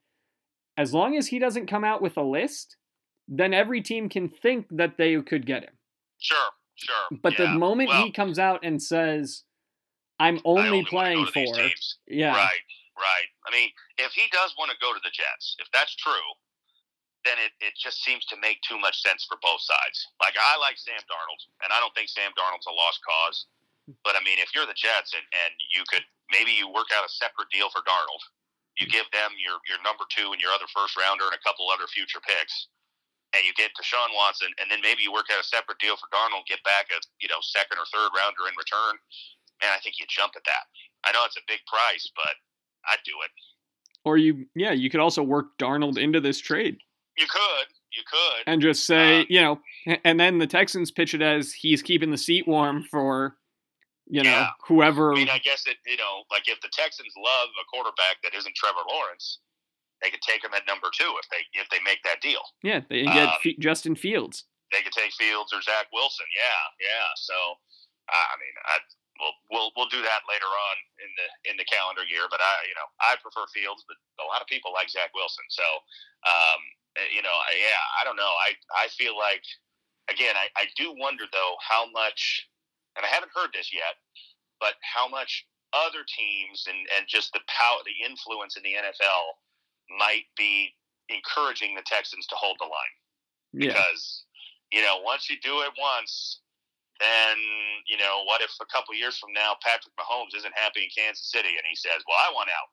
[0.78, 2.78] As long as he doesn't come out with a list,
[3.28, 5.78] then every team can think that they could get him.
[6.20, 6.38] sure,
[6.76, 7.18] sure.
[7.22, 9.44] But the moment well, he comes out and says,
[10.20, 11.52] "I'm I only playing go to these
[12.08, 12.62] for," yeah, Right,
[12.98, 13.28] right.
[13.48, 16.14] I mean, if he does want to go to the Jets, if that's true,
[17.28, 19.98] then it, it just seems to make too much sense for both sides.
[20.24, 23.48] Like I like Sam Darnold, and I don't think Sam Darnold's a lost cause.
[24.06, 27.04] But I mean, if you're the Jets and, and you could maybe you work out
[27.04, 28.24] a separate deal for Darnold,
[28.78, 31.68] you give them your your number two and your other first rounder and a couple
[31.68, 32.72] other future picks,
[33.36, 36.08] and you get Deshaun Watson, and then maybe you work out a separate deal for
[36.14, 38.96] Darnold, get back a you know second or third rounder in return.
[39.60, 40.72] Man, I think you jump at that.
[41.04, 42.32] I know it's a big price, but
[42.88, 43.32] I'd do it.
[44.08, 46.80] or you, yeah, you could also work Darnold into this trade
[47.20, 48.44] You could, you could.
[48.48, 49.60] and just say, Uh, you know,
[50.06, 53.36] and then the Texans pitch it as he's keeping the seat warm for,
[54.08, 54.50] you know, Yeah.
[54.68, 55.12] whoever.
[55.14, 55.78] I mean, I guess it.
[55.86, 59.40] You know, like if the Texans love a quarterback that isn't Trevor Lawrence,
[60.02, 62.42] they could take him at number two if they if they make that deal.
[62.64, 64.46] yeah, they get um, Justin Fields.
[64.72, 66.26] They could take Fields or Zach Wilson.
[66.34, 67.08] Yeah, yeah.
[67.18, 67.34] So,
[68.08, 68.78] I mean, I.
[69.20, 72.54] We'll, we'll we'll do that later on in the in the calendar year, but I
[72.64, 75.44] you know I prefer Fields, but a lot of people like Zach Wilson.
[75.52, 75.68] So
[76.24, 76.60] um,
[76.96, 78.32] eh, you know I, yeah I don't know.
[78.48, 79.44] I I feel like
[80.08, 82.48] again I, I do wonder though how much
[82.96, 84.00] and I haven't heard this yet,
[84.64, 85.44] but how much
[85.76, 89.36] other teams and, and just the power the influence in the NFL
[90.00, 90.74] might be
[91.12, 92.96] encouraging the Texans to hold the line.
[93.52, 94.24] Yeah, because
[94.72, 96.40] you know once you do it once
[97.00, 97.36] then
[97.88, 101.32] you know what if a couple years from now Patrick Mahomes isn't happy in Kansas
[101.32, 102.70] City and he says well I want out.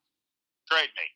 [0.66, 1.06] Trade me.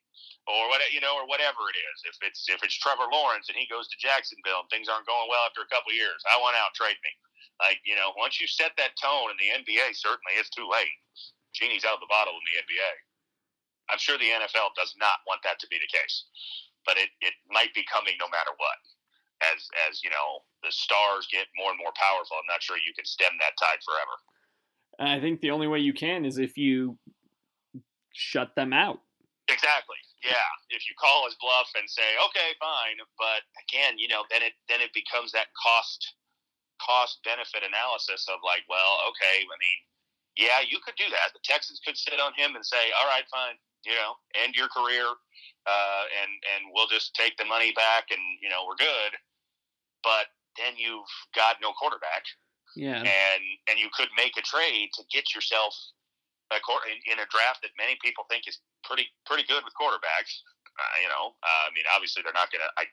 [0.47, 1.99] Or what you know or whatever it is.
[2.07, 5.27] If it's if it's Trevor Lawrence and he goes to Jacksonville and things aren't going
[5.27, 7.13] well after a couple years I want out trade me.
[7.59, 10.95] Like you know once you set that tone in the NBA certainly it's too late.
[11.51, 12.93] Genie's out of the bottle in the NBA
[13.91, 16.31] I'm sure the NFL does not want that to be the case
[16.87, 18.79] but it, it might be coming no matter what.
[19.41, 22.37] As as you know, the stars get more and more powerful.
[22.37, 24.15] I'm not sure you can stem that tide forever.
[25.01, 26.99] I think the only way you can is if you
[28.13, 29.01] shut them out.
[29.49, 29.97] Exactly.
[30.21, 30.49] Yeah.
[30.69, 34.53] If you call his bluff and say, okay, fine, but again, you know, then it
[34.69, 36.15] then it becomes that cost
[36.81, 39.81] cost benefit analysis of like, well, okay, I mean,
[40.37, 41.33] yeah, you could do that.
[41.33, 44.69] The Texans could sit on him and say, all right, fine, you know, end your
[44.69, 45.09] career,
[45.65, 49.13] uh, and and we'll just take the money back, and you know, we're good.
[50.03, 52.25] But then you've got no quarterback.
[52.77, 53.03] Yeah.
[53.03, 55.75] And and you could make a trade to get yourself
[56.51, 56.59] a
[56.91, 60.43] in, in a draft that many people think is pretty pretty good with quarterbacks.
[60.79, 62.71] Uh, you know, uh, I mean, obviously they're not going to.
[62.79, 62.87] I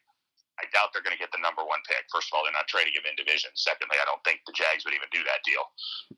[0.58, 2.02] I doubt they're going to get the number one pick.
[2.10, 3.54] First of all, they're not trading him in division.
[3.54, 5.62] Secondly, I don't think the Jags would even do that deal.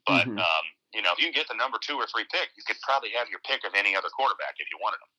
[0.08, 0.40] But mm-hmm.
[0.40, 0.64] um,
[0.96, 3.12] you know, if you can get the number two or three pick, you could probably
[3.12, 5.12] have your pick of any other quarterback if you wanted them.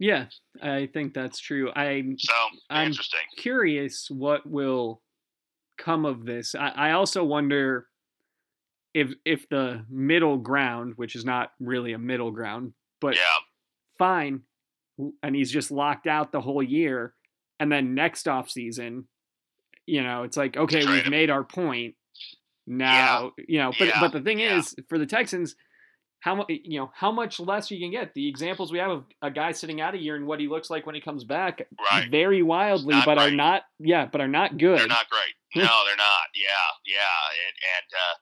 [0.00, 0.24] Yeah,
[0.62, 1.70] I think that's true.
[1.76, 2.32] I so
[2.70, 3.20] I'm interesting.
[3.36, 5.02] Curious what will
[5.76, 6.54] come of this.
[6.54, 7.86] I, I also wonder
[8.94, 13.20] if if the middle ground, which is not really a middle ground, but yeah.
[13.98, 14.40] fine,
[15.22, 17.12] and he's just locked out the whole year,
[17.60, 19.06] and then next off season,
[19.84, 21.10] you know, it's like okay, we've him.
[21.10, 21.94] made our point.
[22.66, 23.44] Now, yeah.
[23.48, 24.00] you know, but yeah.
[24.00, 25.56] but the thing is, for the Texans,
[26.20, 28.14] how much you know how much less you can get.
[28.14, 30.70] The examples we have of a guy sitting out a year and what he looks
[30.70, 32.10] like when he comes back right.
[32.10, 33.32] very wildly, but great.
[33.32, 34.78] are not yeah, but are not good.
[34.78, 35.34] They're not great.
[35.56, 36.30] No, they're not.
[36.30, 38.14] Yeah, yeah, and and uh,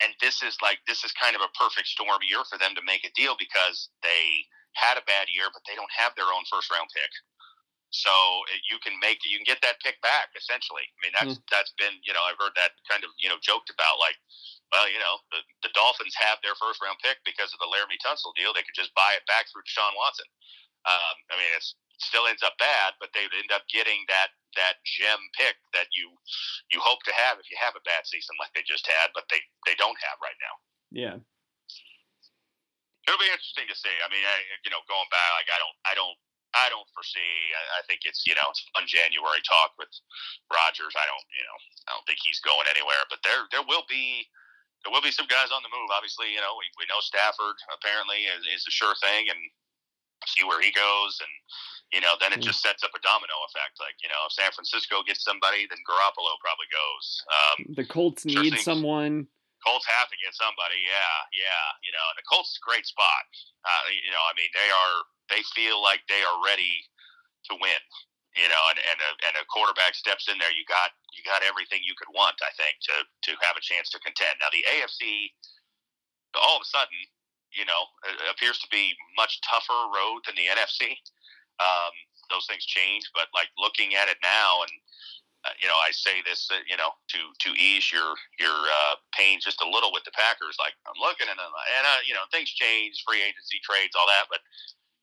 [0.00, 2.80] and this is like this is kind of a perfect storm year for them to
[2.88, 6.48] make a deal because they had a bad year, but they don't have their own
[6.48, 7.12] first round pick.
[7.90, 8.08] So
[8.70, 10.86] you can make you can get that pick back essentially.
[10.88, 11.50] I mean that's mm.
[11.50, 14.16] that's been you know I've heard that kind of you know joked about like
[14.70, 17.98] well, you know, the, the Dolphins have their first round pick because of the Laremy
[17.98, 18.54] Tunsil deal.
[18.54, 20.26] They could just buy it back through Deshaun Watson.
[20.86, 21.66] Um, I mean, it
[22.00, 25.86] still ends up bad, but they would end up getting that that gem pick that
[25.94, 26.10] you
[26.74, 29.26] you hope to have if you have a bad season like they just had, but
[29.28, 30.54] they they don't have right now.
[30.90, 31.16] Yeah.
[33.08, 33.96] It'll be interesting to see.
[34.04, 36.18] I mean, I, you know, going back, like I don't, I don't,
[36.54, 37.34] I don't foresee.
[37.56, 39.90] I, I think it's you know, it's fun January talk with
[40.46, 40.94] Rodgers.
[40.94, 41.58] I don't, you know,
[41.90, 43.02] I don't think he's going anywhere.
[43.10, 44.30] But there, there will be
[44.84, 45.92] there will be some guys on the move.
[45.92, 49.40] Obviously, you know, we, we know Stafford apparently is, is a sure thing, and
[50.28, 51.32] see where he goes, and
[51.92, 53.80] you know, then it just sets up a domino effect.
[53.82, 57.04] Like you know, if San Francisco gets somebody, then Garoppolo probably goes.
[57.28, 59.26] Um, the Colts sure need someone.
[59.60, 60.80] Colts have to get somebody.
[60.80, 61.64] Yeah, yeah.
[61.84, 63.24] You know, and the Colts is a great spot.
[63.64, 64.96] Uh, you know, I mean, they are.
[65.28, 66.82] They feel like they are ready
[67.50, 67.82] to win
[68.38, 71.42] you know, and and a, and a quarterback steps in there, you got you got
[71.42, 74.38] everything you could want, I think, to to have a chance to contend.
[74.38, 75.34] Now the AFC,
[76.38, 76.98] all of a sudden,
[77.50, 77.82] you know,
[78.30, 80.94] appears to be much tougher road than the NFC.
[81.58, 81.92] Um,
[82.30, 84.72] those things change, but like looking at it now, and
[85.44, 88.94] uh, you know, I say this, uh, you know, to to ease your your uh,
[89.16, 90.56] pain just a little with the Packers.
[90.60, 94.28] Like I'm looking and and uh, you know, things change, free agency trades, all that,
[94.30, 94.40] but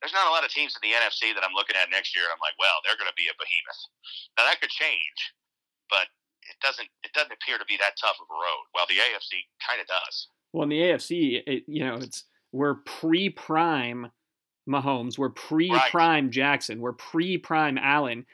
[0.01, 2.25] there's not a lot of teams in the NFC that I'm looking at next year.
[2.29, 3.81] And I'm like, well, they're going to be a behemoth.
[4.37, 5.33] Now that could change,
[5.89, 6.09] but
[6.45, 6.87] it doesn't.
[7.03, 8.63] It doesn't appear to be that tough of a road.
[8.73, 10.29] Well, the AFC kind of does.
[10.53, 14.11] Well, in the AFC, it, you know, it's we're pre-prime
[14.67, 16.31] Mahomes, we're pre-prime right.
[16.31, 18.25] Jackson, we're pre-prime Allen,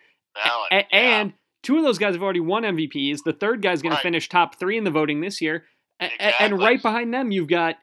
[0.44, 1.20] Allen a- yeah.
[1.22, 3.20] and two of those guys have already won MVPs.
[3.24, 3.98] The third guy's going right.
[3.98, 5.66] to finish top three in the voting this year,
[6.00, 6.46] exactly.
[6.46, 7.76] and right behind them, you've got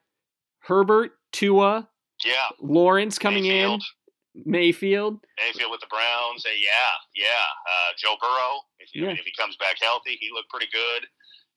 [0.60, 1.88] Herbert, Tua,
[2.24, 2.48] yeah.
[2.60, 3.82] Lawrence coming Mayfield.
[3.82, 3.86] in.
[4.46, 5.20] Mayfield.
[5.38, 6.46] Mayfield with the Browns.
[6.46, 7.46] Uh, yeah, yeah.
[7.66, 9.10] Uh, Joe Burrow, if, yeah.
[9.10, 11.06] if he comes back healthy, he looked pretty good.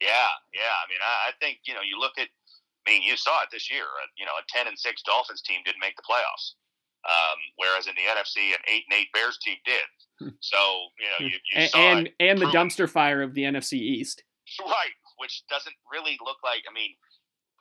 [0.02, 0.74] Yeah, yeah.
[0.82, 3.50] I mean, I, I think, you know, you look at, I mean, you saw it
[3.52, 3.86] this year.
[3.86, 6.58] Uh, you know, a 10 and 6 Dolphins team didn't make the playoffs.
[7.04, 9.88] Um, whereas in the NFC, an 8 and 8 Bears team did.
[10.20, 10.36] Hmm.
[10.40, 10.58] So,
[11.00, 14.24] you know, you, you and, saw and, and the dumpster fire of the NFC East.
[14.60, 16.94] Right, which doesn't really look like, I mean,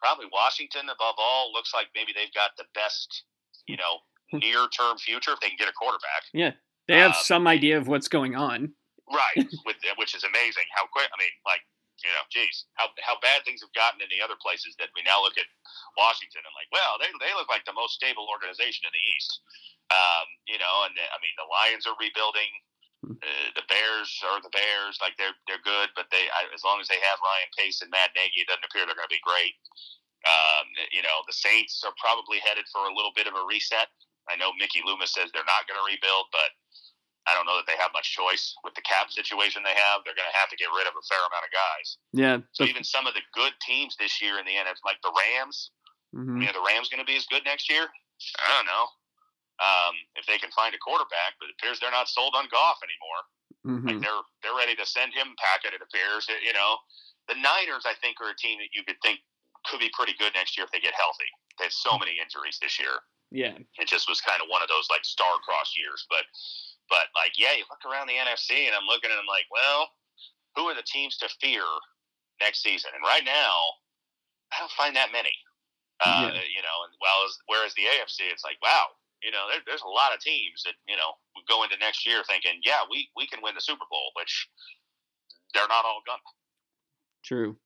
[0.02, 3.22] probably Washington above all looks like maybe they've got the best,
[3.70, 4.02] you know,
[4.34, 4.42] hmm.
[4.42, 6.26] near term future if they can get a quarterback.
[6.34, 6.58] Yeah,
[6.90, 8.74] they have um, some idea of what's going on.
[9.06, 10.66] Right, with which is amazing.
[10.74, 11.06] How quick?
[11.06, 11.62] I mean, like
[12.02, 15.06] you know, geez, how how bad things have gotten in the other places that we
[15.06, 15.46] now look at
[15.94, 19.38] Washington and like, well, they they look like the most stable organization in the East.
[19.94, 22.50] Um, you know, and I mean, the Lions are rebuilding.
[23.02, 25.02] Uh, the Bears are the Bears.
[25.02, 27.90] Like they're they're good, but they I, as long as they have Ryan Pace and
[27.90, 29.58] Matt Nagy, it doesn't appear they're going to be great.
[30.22, 33.90] Um, you know, the Saints are probably headed for a little bit of a reset.
[34.30, 36.54] I know Mickey Loomis says they're not going to rebuild, but
[37.26, 40.02] I don't know that they have much choice with the cap situation they have.
[40.02, 41.86] They're going to have to get rid of a fair amount of guys.
[42.14, 42.36] Yeah.
[42.54, 45.70] So even some of the good teams this year in the NFC, like the Rams,
[46.14, 46.38] mm-hmm.
[46.42, 47.86] you know, the Rams going to be as good next year?
[48.42, 48.86] I don't know.
[49.60, 51.36] Um, if they can find a quarterback.
[51.36, 53.22] But it appears they're not sold on Goff anymore.
[53.62, 53.86] Mm-hmm.
[53.88, 55.76] Like they're they're ready to send him packet.
[55.76, 56.26] It appears.
[56.28, 56.80] You know,
[57.28, 59.20] the Niners I think are a team that you could think
[59.68, 61.28] could be pretty good next year if they get healthy.
[61.58, 63.02] They had so many injuries this year.
[63.32, 66.04] Yeah, it just was kind of one of those like star-crossed years.
[66.10, 66.26] But
[66.90, 69.88] but like yeah, you look around the NFC and I'm looking and I'm like, well,
[70.56, 71.64] who are the teams to fear
[72.40, 72.90] next season?
[72.92, 73.80] And right now,
[74.52, 75.32] I don't find that many.
[76.02, 76.42] Uh, yeah.
[76.50, 78.90] You know, and well, as, whereas the AFC, it's like, wow,
[79.22, 81.16] you know, there, there's a lot of teams that you know
[81.48, 84.48] go into next year thinking, yeah, we we can win the Super Bowl, which
[85.54, 86.18] they're not all gonna.
[87.24, 87.56] True.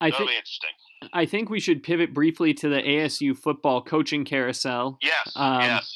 [0.00, 0.70] I think interesting.
[1.12, 4.98] I think we should pivot briefly to the ASU football coaching carousel.
[5.00, 5.32] Yes.
[5.34, 5.94] Um, yes.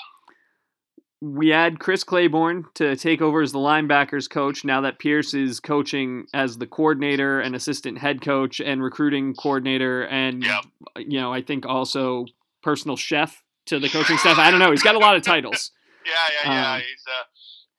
[1.21, 5.59] We add Chris Claiborne to take over as the linebackers coach now that Pierce is
[5.59, 10.65] coaching as the coordinator and assistant head coach and recruiting coordinator and yep.
[10.97, 12.25] you know I think also
[12.63, 14.39] personal chef to the coaching staff.
[14.39, 14.71] I don't know.
[14.71, 15.71] He's got a lot of titles.
[16.07, 16.13] yeah,
[16.45, 16.73] yeah, yeah.
[16.75, 17.25] Um, he's uh,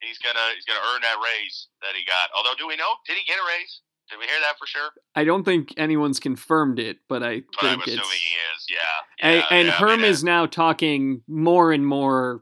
[0.02, 2.30] he's gonna he's gonna earn that raise that he got.
[2.36, 3.82] Although, do we know did he get a raise?
[4.10, 4.90] Did we hear that for sure?
[5.16, 8.12] I don't think anyone's confirmed it, but I but think I'm it's.
[8.12, 8.66] he is.
[8.70, 8.78] Yeah.
[9.20, 12.42] yeah and, and yeah, Herm I mean, is now talking more and more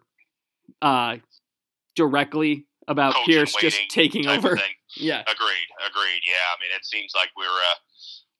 [0.81, 1.17] uh,
[1.95, 4.57] directly about Pierce just taking over.
[4.95, 5.21] Yeah.
[5.21, 5.67] Agreed.
[5.85, 6.21] Agreed.
[6.25, 6.41] Yeah.
[6.47, 7.75] I mean, it seems like we're uh,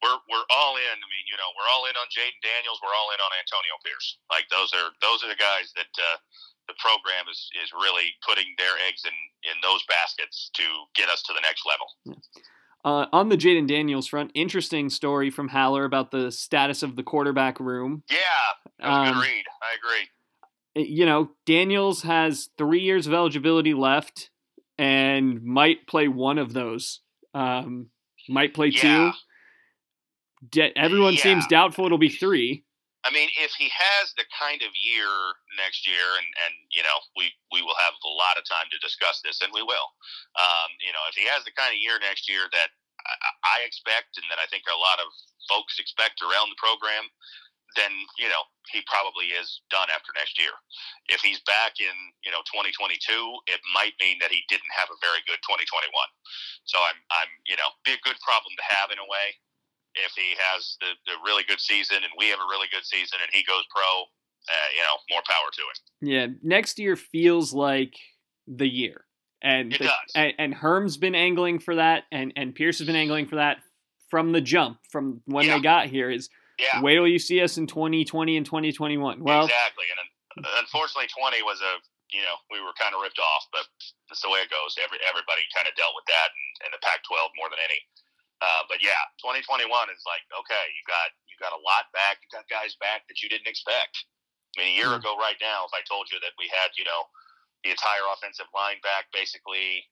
[0.04, 0.96] we're we're all in.
[0.96, 2.80] I mean, you know, we're all in on Jayden Daniels.
[2.82, 4.22] We're all in on Antonio Pierce.
[4.30, 6.18] Like those are those are the guys that uh,
[6.70, 9.16] the program is is really putting their eggs in
[9.48, 11.88] in those baskets to get us to the next level.
[12.06, 12.22] Yeah.
[12.86, 17.04] Uh, on the Jayden Daniels front, interesting story from Haller about the status of the
[17.04, 18.04] quarterback room.
[18.10, 18.18] Yeah,
[18.80, 19.46] that was um, a good read.
[19.62, 20.88] I agree.
[20.88, 24.30] You know, Daniels has three years of eligibility left
[24.78, 27.02] and might play one of those.
[27.34, 27.90] Um,
[28.30, 28.82] might play yeah.
[28.82, 29.12] two.
[30.50, 31.24] De- everyone yeah.
[31.24, 32.64] seems doubtful it'll be three.
[33.06, 35.08] I mean, if he has the kind of year
[35.56, 38.84] next year, and, and you know, we, we will have a lot of time to
[38.84, 39.88] discuss this, and we will.
[40.36, 42.70] Um, you know, if he has the kind of year next year that
[43.08, 45.08] I, I expect, and that I think a lot of
[45.48, 47.08] folks expect around the program,
[47.80, 50.52] then you know he probably is done after next year.
[51.08, 51.96] If he's back in
[52.28, 53.00] you know 2022,
[53.48, 55.88] it might mean that he didn't have a very good 2021.
[56.68, 59.38] So I'm I'm you know be a good problem to have in a way
[60.06, 63.20] if he has the, the really good season and we have a really good season
[63.22, 65.78] and he goes pro, uh, you know, more power to it.
[66.02, 67.96] Yeah, next year feels like
[68.48, 69.06] the year.
[69.42, 70.12] And it the, does.
[70.16, 73.58] And, and Herm's been angling for that, and, and Pierce has been angling for that
[74.10, 75.56] from the jump, from when yeah.
[75.56, 76.10] they got here.
[76.10, 76.82] Is yeah.
[76.82, 79.22] wait till you see us in 2020 and 2021.
[79.22, 79.86] Well, exactly.
[79.94, 81.78] And unfortunately, 20 was a
[82.10, 83.68] you know we were kind of ripped off, but
[84.08, 84.80] that's the way it goes.
[84.80, 87.80] Every everybody kind of dealt with that, and, and the Pac-12 more than any.
[88.38, 92.22] Uh, but yeah, 2021 is like okay, you got you got a lot back.
[92.22, 93.98] You got guys back that you didn't expect.
[94.54, 95.02] I mean, a year mm-hmm.
[95.02, 97.10] ago, right now, if I told you that we had you know
[97.66, 99.86] the entire offensive line back, basically,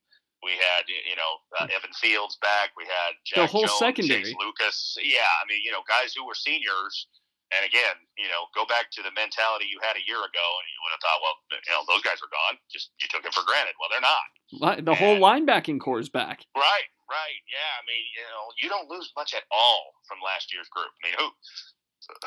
[0.46, 2.74] we had you know uh, Evan Fields back.
[2.78, 4.98] We had Jack the whole Jones, secondary, Chase Lucas.
[5.02, 7.10] Yeah, I mean, you know, guys who were seniors.
[7.54, 10.66] And again, you know, go back to the mentality you had a year ago, and
[10.66, 12.58] you would have thought, well, you know, those guys are gone.
[12.74, 13.78] Just you took it for granted.
[13.78, 14.82] Well, they're not.
[14.82, 16.42] The whole linebacking corps is back.
[16.58, 17.40] Right, right.
[17.46, 20.90] Yeah, I mean, you know, you don't lose much at all from last year's group.
[20.90, 21.28] I mean, who?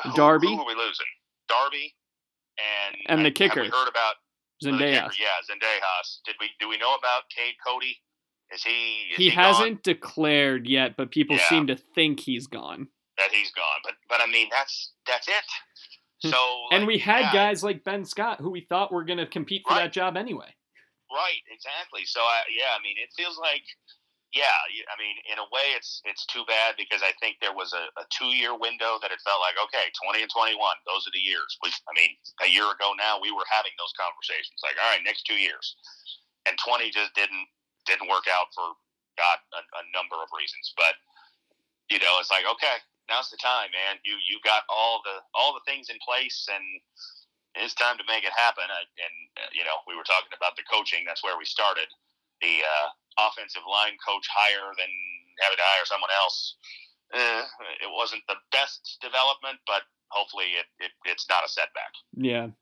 [0.07, 0.47] who Darby.
[0.47, 1.11] Who are we losing?
[1.51, 1.95] Darby,
[2.55, 3.63] and and the kicker.
[3.63, 4.15] Have we heard about
[4.63, 5.19] Zendejas.
[5.19, 6.23] Yeah, Zendejas.
[6.25, 6.49] Did we?
[6.59, 7.97] Do we know about Cade Cody?
[8.53, 9.11] Is he?
[9.11, 9.79] Is he, he hasn't gone?
[9.83, 11.49] declared yet, but people Yeah.
[11.49, 12.87] seem to think he's gone.
[13.19, 13.79] That he's gone.
[13.83, 15.47] But but I mean, that's that's it.
[16.23, 16.29] Hmm.
[16.31, 16.39] So
[16.71, 19.27] and like, we had yeah, guys like Ben Scott who we thought were going to
[19.27, 19.83] compete for Right.
[19.87, 20.55] that job anyway.
[21.09, 22.05] Right, exactly.
[22.05, 23.65] So I, yeah, I mean, it feels like,
[24.29, 24.53] yeah,
[24.93, 27.89] I mean, in a way, it's it's too bad because I think there was a,
[27.97, 31.13] a two year window that it felt like, okay, twenty and twenty one, those are
[31.17, 31.49] the years.
[31.65, 32.13] We, I mean,
[32.45, 35.73] a year ago now, we were having those conversations, like, all right, next two years,
[36.45, 37.49] and twenty just didn't
[37.89, 38.77] didn't work out for
[39.17, 40.93] God a, a number of reasons, but
[41.89, 42.77] you know, it's like, okay,
[43.09, 43.97] now's the time, man.
[44.05, 46.63] You you got all the all the things in place and
[47.57, 48.65] it's time to make it happen.
[48.69, 51.03] Uh, And uh, you know, we were talking about the coaching.
[51.05, 51.89] That's where we started.
[52.41, 52.87] The uh,
[53.27, 54.91] offensive line coach higher than
[55.41, 56.55] having to hire someone else.
[57.11, 57.43] Eh,
[57.81, 59.81] it wasn't the best development, but
[60.13, 61.91] hopefully it, it it's not a setback.
[62.13, 62.53] Yeah.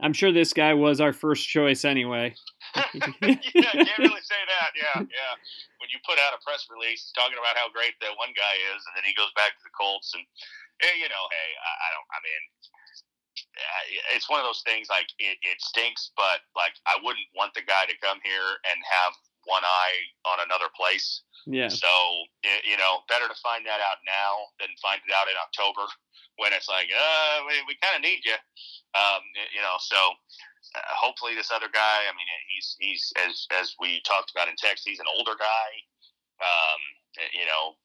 [0.00, 2.34] I'm sure this guy was our first choice anyway.
[2.74, 4.70] yeah, can't really say that.
[4.72, 5.32] Yeah, yeah.
[5.78, 8.80] When you put out a press release talking about how great that one guy is,
[8.88, 10.24] and then he goes back to the Colts, and
[10.80, 12.08] yeah, you know, hey, I, I don't.
[12.08, 12.42] I mean,
[13.60, 13.84] uh,
[14.16, 14.88] it's one of those things.
[14.88, 18.78] Like it, it stinks, but like I wouldn't want the guy to come here and
[18.80, 19.12] have
[19.50, 19.98] one eye
[20.30, 21.26] on another place.
[21.44, 21.68] Yeah.
[21.68, 21.90] So
[22.62, 25.90] you know, better to find that out now than find it out in October
[26.40, 28.38] when it's like, uh, we, we kind of need you.
[28.96, 29.98] Um, you know, so
[30.74, 31.98] uh, hopefully this other guy.
[32.08, 35.70] I mean, he's he's as as we talked about in text, he's an older guy.
[36.40, 36.80] Um,
[37.34, 37.76] you know,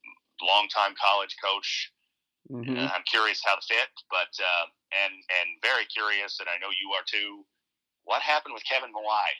[0.41, 1.91] longtime college coach.
[2.49, 2.77] Mm-hmm.
[2.77, 4.65] Uh, I'm curious how to fit, but uh,
[5.03, 7.45] and and very curious, and I know you are too.
[8.05, 9.33] What happened with Kevin Mawae?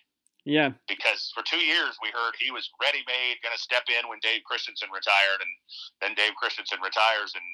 [0.45, 4.05] Yeah, because for two years we heard he was ready made, going to step in
[4.05, 5.49] when Dave Christensen retired, and
[6.05, 7.45] then Dave Christensen retires, and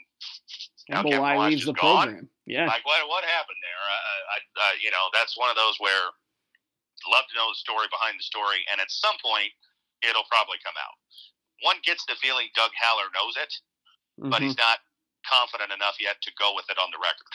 [0.92, 2.12] now Mawae leaves the gone.
[2.12, 2.28] program.
[2.44, 3.82] Yeah, like what what happened there?
[3.88, 6.12] I, you know, that's one of those where
[7.08, 9.56] love to know the story behind the story, and at some point
[10.04, 11.00] it'll probably come out.
[11.64, 13.54] One gets the feeling Doug Haller knows it,
[14.20, 14.36] mm-hmm.
[14.36, 14.84] but he's not
[15.28, 17.32] confident enough yet to go with it on the record.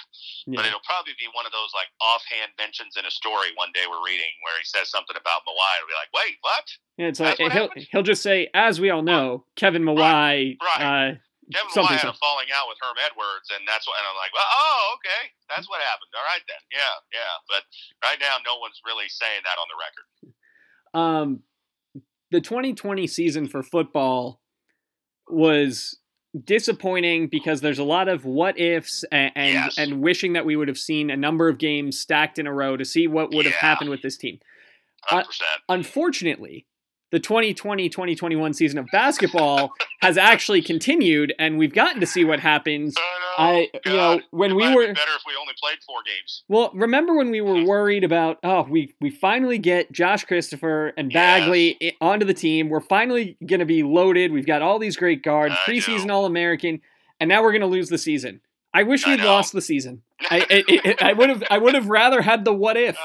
[0.47, 0.61] Yeah.
[0.61, 3.87] But it'll probably be one of those like offhand mentions in a story one day
[3.89, 5.75] we're reading where he says something about Mawae.
[5.81, 6.67] It'll be like, wait, what?
[6.97, 10.57] Yeah, it's like he'll he'll just say, as we all know, Kevin Mawae.
[10.59, 10.81] Right.
[10.81, 11.13] right.
[11.13, 13.95] Uh, Kevin a falling out with Herm Edwards, and that's what.
[13.99, 16.11] And I'm like, well, oh, okay, that's what happened.
[16.19, 17.35] All right then, yeah, yeah.
[17.47, 17.63] But
[18.03, 20.07] right now, no one's really saying that on the record.
[20.91, 21.29] Um,
[22.31, 24.41] the 2020 season for football
[25.29, 25.99] was
[26.45, 29.79] disappointing because there's a lot of what ifs and and, yes.
[29.79, 32.77] and, wishing that we would have seen a number of games stacked in a row
[32.77, 33.53] to see what would yeah.
[33.53, 34.39] have happened with this team.
[35.11, 35.23] Uh,
[35.69, 36.67] unfortunately,
[37.11, 42.95] the 2020-2021 season of basketball has actually continued and we've gotten to see what happens.
[42.99, 46.43] Oh, I, you know when it we were better if we only played four games.
[46.49, 47.67] Well, remember when we were mm-hmm.
[47.67, 51.95] worried about oh we we finally get Josh Christopher and Bagley yes.
[52.01, 52.69] onto the team.
[52.69, 54.33] We're finally going to be loaded.
[54.33, 56.11] We've got all these great guards, I preseason.
[56.11, 56.81] All American,
[57.21, 58.41] and now we're going to lose the season.
[58.73, 59.27] I wish we'd know.
[59.27, 60.03] lost the season.
[60.21, 62.97] I I would have I would have rather had the what if.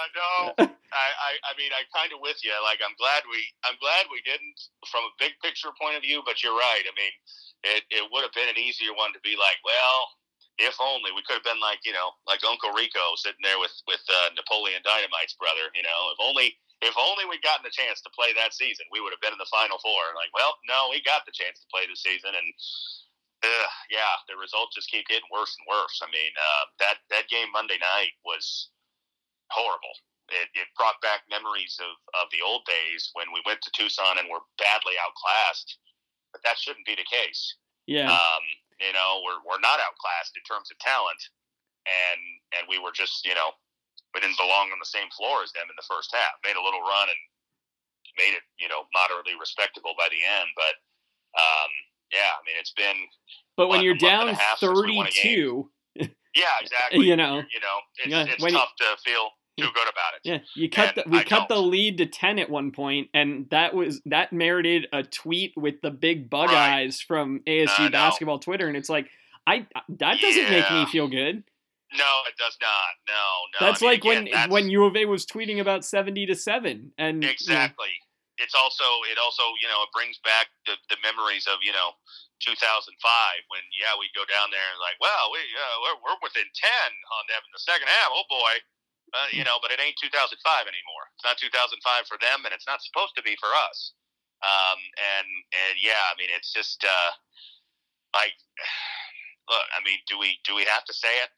[0.57, 0.69] I.
[0.91, 2.51] I, I, I mean, I'm kind of with you.
[2.63, 4.59] Like, I'm glad we, I'm glad we didn't,
[4.91, 6.21] from a big picture point of view.
[6.27, 6.83] But you're right.
[6.83, 7.13] I mean,
[7.63, 9.99] it, it would have been an easier one to be like, well,
[10.59, 13.73] if only we could have been like, you know, like Uncle Rico sitting there with
[13.87, 15.71] with uh, Napoleon Dynamite's brother.
[15.73, 18.99] You know, if only, if only we'd gotten the chance to play that season, we
[18.99, 20.13] would have been in the Final Four.
[20.13, 22.49] Like, well, no, we got the chance to play the season, and
[23.41, 25.97] uh, yeah, the results just keep getting worse and worse.
[26.03, 28.69] I mean, uh, that that game Monday night was
[29.49, 29.95] horrible
[30.31, 34.17] it, it brought back memories of, of the old days when we went to Tucson
[34.17, 35.77] and were badly outclassed.
[36.31, 37.59] But that shouldn't be the case.
[37.87, 38.07] Yeah.
[38.07, 38.43] Um,
[38.79, 41.19] you know, we're, we're not outclassed in terms of talent.
[41.83, 42.21] And,
[42.55, 43.51] and we were just, you know,
[44.13, 46.39] we didn't belong on the same floor as them in the first half.
[46.45, 47.21] Made a little run and
[48.15, 50.49] made it, you know, moderately respectable by the end.
[50.55, 50.75] But,
[51.35, 51.71] um,
[52.15, 52.95] yeah, I mean, it's been.
[53.55, 55.69] But when you're down 32.
[56.31, 57.05] Yeah, exactly.
[57.05, 60.21] You know, you know, it's, yeah, it's tough to feel too good about it.
[60.23, 61.69] Yeah, you cut And the, we I cut the don't.
[61.71, 65.91] lead to ten at one point, and that was that merited a tweet with the
[65.91, 66.81] big bug Right.
[66.81, 67.89] eyes from ASU know.
[67.89, 69.07] basketball Twitter, and it's like
[69.47, 71.43] I that doesn't make me feel good.
[71.93, 72.91] No, it does not.
[73.07, 73.23] No,
[73.59, 73.67] no.
[73.67, 76.25] that's I mean, like again, when that's- when U of A was tweeting about seventy
[76.27, 77.89] to seven, and you know, exactly.
[78.37, 81.91] It's also it also you know it brings back the, the memories of you know
[82.41, 82.89] 2005
[83.53, 86.49] when yeah we go down there and like well we uh, we're, we're within 10
[86.49, 88.53] on them in the second half oh boy
[89.13, 90.31] uh, you know but it ain't 2005
[90.67, 93.93] anymore it's not 2005 for them and it's not supposed to be for us
[94.43, 97.11] um, and and yeah I mean it's just uh,
[98.15, 98.33] like
[99.51, 101.29] look I mean do we do we have to say it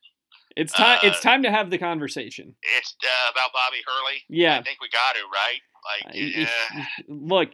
[0.55, 2.55] it's time it's uh, time to have the conversation.
[2.77, 6.86] it's uh, about Bobby Hurley Yeah, I think we got to right like I- yeah.
[7.07, 7.49] look,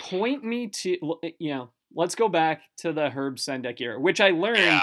[0.00, 0.96] point me to
[1.38, 1.70] you know.
[1.94, 4.56] Let's go back to the Herb Sendek era, which I learned.
[4.56, 4.80] yeah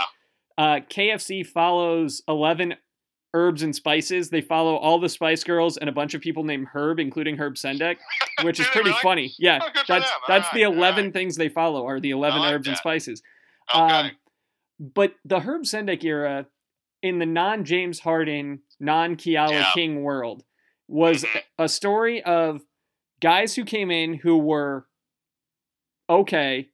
[0.60, 2.76] uh, KFC follows 11
[3.34, 4.30] herbs and spices.
[4.30, 7.56] They follow all the Spice Girls and a bunch of people named Herb, including Herb
[7.56, 7.98] Sendek,
[8.44, 9.02] which is pretty really?
[9.02, 9.34] funny.
[9.40, 11.14] Yeah, Oh, that's that's the 11 alright.
[11.14, 13.22] things they follow are the 11 like herbs and spices.
[13.74, 14.12] okay Um,
[14.80, 16.48] but the Herb Sendek era
[17.02, 19.72] in the non James Harden, non Keala Yeah.
[19.74, 20.44] King world
[20.88, 21.42] was Mhm.
[21.60, 22.62] a story of
[23.22, 24.88] guys who came in who were
[26.10, 26.70] okay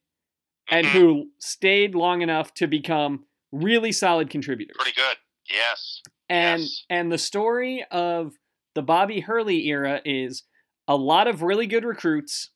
[0.70, 0.90] and Mhm.
[0.90, 4.76] who stayed long enough to become really solid contributors.
[4.76, 5.16] pretty good
[5.50, 6.84] yes And Yes.
[6.90, 8.34] and the story of
[8.74, 10.42] the Bobby Hurley era is
[10.88, 12.50] a lot of really good recruits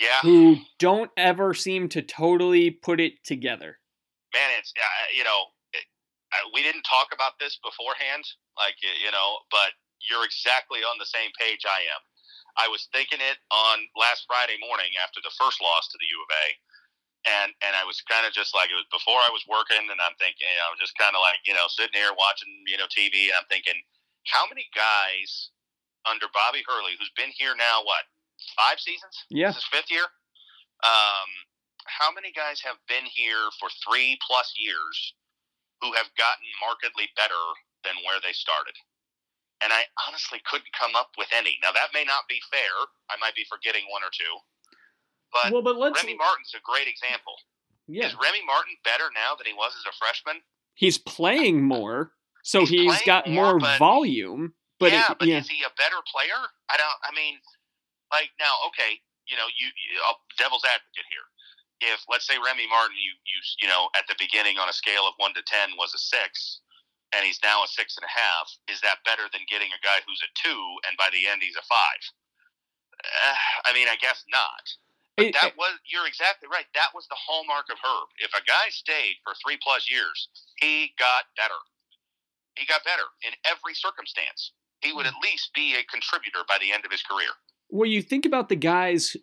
[0.00, 3.78] yeah who don't ever seem to totally put it together.
[4.32, 5.84] man, it's uh, you know, it,
[6.32, 8.24] uh, we didn't talk about this beforehand,
[8.56, 9.72] like you know, but
[10.08, 12.02] you're exactly on the same page I am.
[12.56, 16.18] I was thinking it on last Friday morning after the first loss to the U
[16.22, 16.46] of A,
[17.28, 20.00] and and I was kind of just like it was before I was working, and
[20.00, 22.88] I'm thinking, you know, just kind of like you know, sitting here watching you know
[22.88, 23.76] TV, and I'm thinking,
[24.28, 25.52] how many guys
[26.08, 28.08] under Bobby Hurley, who's been here now what
[28.56, 29.26] five seasons.
[29.28, 29.52] Yeah.
[29.52, 30.06] This is fifth year.
[30.80, 31.28] Um,
[31.84, 34.96] how many guys have been here for three plus years
[35.84, 37.40] who have gotten markedly better
[37.84, 38.76] than where they started?
[39.60, 41.60] And I honestly couldn't come up with any.
[41.60, 42.72] Now that may not be fair.
[43.12, 44.40] I might be forgetting one or two.
[45.32, 47.34] But, well, but let's, Remy Martin's a great example.
[47.86, 48.06] Yeah.
[48.06, 50.42] Is Remy Martin better now than he was as a freshman?
[50.74, 52.12] He's playing more,
[52.42, 54.54] so He's he's got more, more, but- volume.
[54.80, 56.40] But yeah, it, but yeah, is he a better player?
[56.72, 56.98] I don't.
[57.04, 57.36] I mean,
[58.08, 58.96] like now, okay,
[59.28, 61.28] you know, you, you uh, devil's advocate here.
[61.92, 65.04] If let's say Remy Martin, you you you know, at the beginning on a scale
[65.04, 66.64] of one to ten was a six,
[67.12, 70.00] and he's now a six and a half, is that better than getting a guy
[70.08, 72.00] who's a two and by the end he's a five?
[73.04, 74.64] Uh, I mean, I guess not.
[75.28, 76.66] It- That was you're exactly right.
[76.74, 78.08] That was the hallmark of Herb.
[78.18, 80.28] If a guy stayed for three plus years,
[80.60, 81.54] he got better.
[82.56, 84.52] He got better in every circumstance.
[84.82, 87.28] He would at least be a contributor by the end of his career.
[87.72, 89.16] well, you think about the guys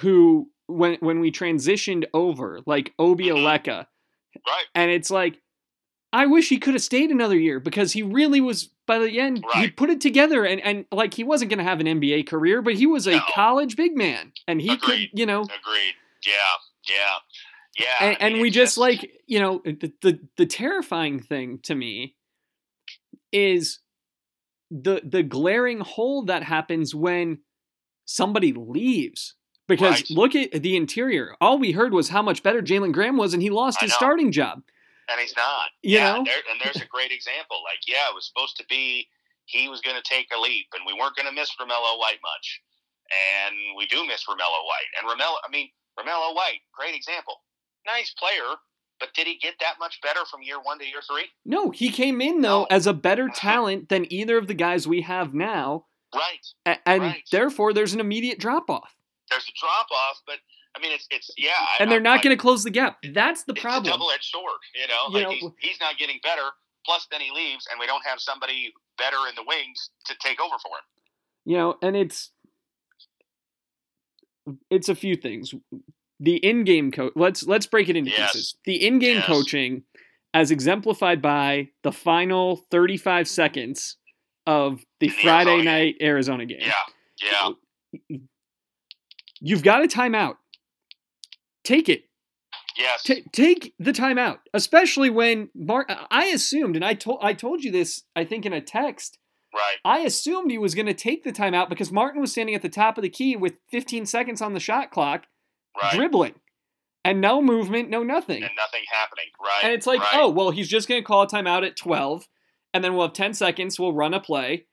[0.00, 3.36] who when when we transitioned over, like Obi Mhm.
[3.38, 3.86] Oleka,
[4.46, 4.66] Right.
[4.74, 5.40] and it's like,
[6.12, 8.70] I wish he could have stayed another year because he really was.
[8.86, 11.80] By the end, he put it together, and and like he wasn't going to have
[11.80, 13.20] an NBA career, but he was a No.
[13.34, 15.10] college big man, and he Agreed.
[15.10, 15.94] could, you know, Agreed.
[16.26, 16.32] Yeah.
[16.88, 17.16] Yeah.
[17.78, 18.06] Yeah.
[18.08, 22.14] and, and we it's just like you know the, the the terrifying thing to me
[23.32, 23.80] is
[24.70, 27.38] the the glaring hole that happens when
[28.04, 29.34] somebody leaves
[29.68, 30.10] because Right.
[30.10, 33.42] look at the interior all we heard was how much better jalen graham was and
[33.42, 33.96] he lost I his know.
[33.96, 34.62] starting job
[35.08, 35.68] and he's not.
[35.82, 36.24] You yeah, know?
[36.24, 37.58] There, and there's a great example.
[37.64, 39.06] Like, yeah, it was supposed to be
[39.46, 42.18] he was going to take a leap, and we weren't going to miss Romello White
[42.22, 42.60] much,
[43.10, 44.90] and we do miss Romello White.
[44.98, 47.34] And Romello, I mean, Romello White, great example,
[47.86, 48.56] nice player,
[48.98, 51.26] but did he get that much better from year one to year three?
[51.44, 52.66] no he came in though No.
[52.70, 53.34] as a better mm-hmm.
[53.46, 55.84] talent than either of the guys we have now
[56.14, 56.76] Right.
[56.86, 57.22] and Right.
[57.30, 58.96] therefore there's an immediate drop off
[59.30, 60.38] There's a drop off, but
[60.76, 63.44] I mean, it's it's yeah, I- and they're not going to close the gap that's
[63.44, 65.18] the It's problem double edged sword, you know.
[65.18, 66.42] You like know, he's, he's not getting better.
[66.84, 70.40] Plus, then he leaves, and we don't have somebody better in the wings to take
[70.40, 70.84] over for him.
[71.44, 72.30] you know and it's
[74.70, 75.52] it's a few things
[76.20, 78.32] the in-game coach let's let's break it into Yes.
[78.32, 79.26] pieces the in-game Yes.
[79.26, 79.82] coaching
[80.32, 83.96] as exemplified by the final 35 seconds
[84.46, 87.50] of the the friday Arizona night arizona game Yeah,
[88.08, 88.16] yeah,
[89.40, 90.36] you've got a timeout
[91.66, 92.04] take it
[92.78, 97.64] yes, Ta take the timeout especially when Mar- i assumed and i told i told
[97.64, 99.18] you this i think in a text
[99.54, 102.60] right, I assumed he was going to take the timeout because Martin was standing at
[102.62, 105.24] the top of the key with 15 seconds on the shot clock,
[105.80, 106.34] right, dribbling,
[107.04, 108.42] and no movement, no nothing.
[108.42, 109.26] and nothing happening.
[109.42, 110.10] Right, And it's like, right.
[110.14, 112.28] oh, well, he's just going to call a timeout at 12,
[112.74, 114.66] and then we'll have 10 seconds, we'll run a play,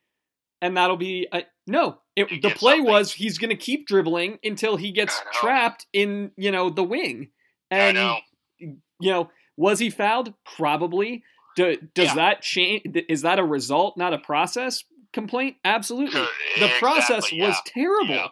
[0.62, 1.28] and that'll be.
[1.32, 2.86] A, no, it, the play something.
[2.92, 7.30] was he's going to keep dribbling until he gets trapped in, you know, the wing.
[7.72, 8.18] I And, know.
[8.60, 10.34] you know, was he fouled?
[10.46, 11.24] Probably.
[11.56, 12.16] Do, does Yeah.
[12.16, 12.82] that change?
[13.10, 14.84] Is that a result, not a process
[15.14, 15.58] complaint?
[15.64, 16.20] Absolutely.
[16.22, 16.28] Uh,
[16.60, 18.16] The process exactly, was terrible.
[18.16, 18.28] Yeah.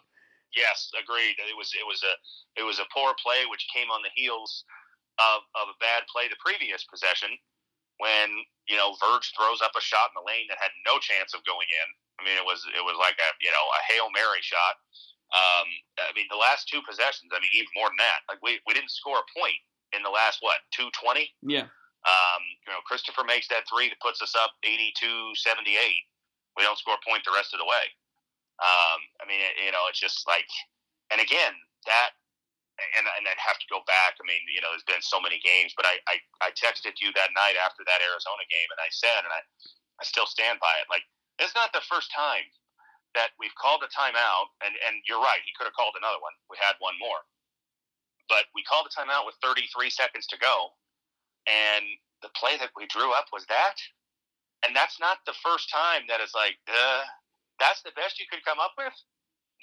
[0.56, 1.36] Yes, agreed.
[1.40, 4.66] It was it was a it was a poor play which came on the heels
[5.18, 7.30] of, of a bad play the previous possession
[8.04, 8.28] when
[8.68, 11.40] you know Verge throws up a shot in the lane that had no chance of
[11.48, 11.88] going in.
[12.22, 14.78] I mean, it was it was like a you know a hail mary shot.
[15.34, 15.68] Um,
[15.98, 17.34] I mean, the last two possessions.
[17.34, 18.22] I mean, even more than that.
[18.30, 19.58] Like we, we didn't score a point
[19.96, 21.34] in the last what two twenty.
[21.42, 21.66] Yeah.
[22.02, 25.38] Um, you know, Christopher makes that three that puts us up 82-78.
[26.58, 27.86] We don't score a point the rest of the way.
[28.58, 30.50] Um, I mean, it, you know, it's just like,
[31.14, 31.54] and again,
[31.86, 32.18] that,
[32.98, 34.18] and, and I'd have to go back.
[34.18, 37.14] I mean, you know, there's been so many games, but I, I, I texted you
[37.14, 39.42] that night after that Arizona game, and I said, and I,
[40.02, 40.90] I still stand by it.
[40.90, 41.06] Like,
[41.40, 42.48] it's not the first time
[43.16, 46.32] that we've called a timeout, and, and you're right, he could have called another one.
[46.48, 47.20] We had one more.
[48.32, 50.72] But we called a timeout with 33 seconds to go,
[51.48, 51.84] and
[52.24, 53.76] the play that we drew up was that.
[54.64, 57.02] And that's not the first time that it's like, uh,
[57.60, 58.94] that's the best you could come up with.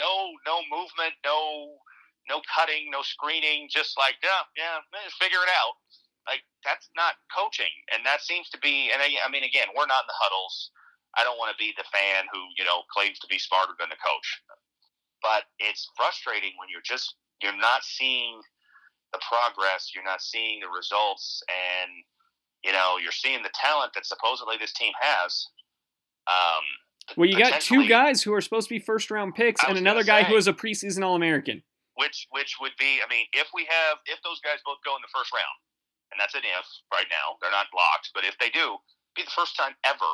[0.02, 1.78] No, no movement, no,
[2.28, 3.70] no cutting, no screening.
[3.70, 5.74] Just like, yeah, yeah, just figure it out.
[6.26, 8.90] Like that's not coaching, and that seems to be.
[8.92, 10.70] And I, I mean, again, we're not in the huddles.
[11.18, 13.90] I don't want to be the fan who you know claims to be smarter than
[13.90, 14.28] the coach,
[15.20, 18.40] but it's frustrating when you're just you're not seeing
[19.12, 21.90] the progress, you're not seeing the results, and
[22.64, 25.46] you know you're seeing the talent that supposedly this team has.
[26.30, 29.76] Um, Well, you got two guys who are supposed to be first round picks and
[29.76, 30.38] another guy who say.
[30.38, 31.62] is a preseason All American.
[31.96, 35.02] which which would be, I mean, if we have if those guys both go in
[35.02, 35.56] the first round,
[36.12, 38.78] and that's an if right now, they're not locked, but if they do,
[39.16, 40.06] be the first time ever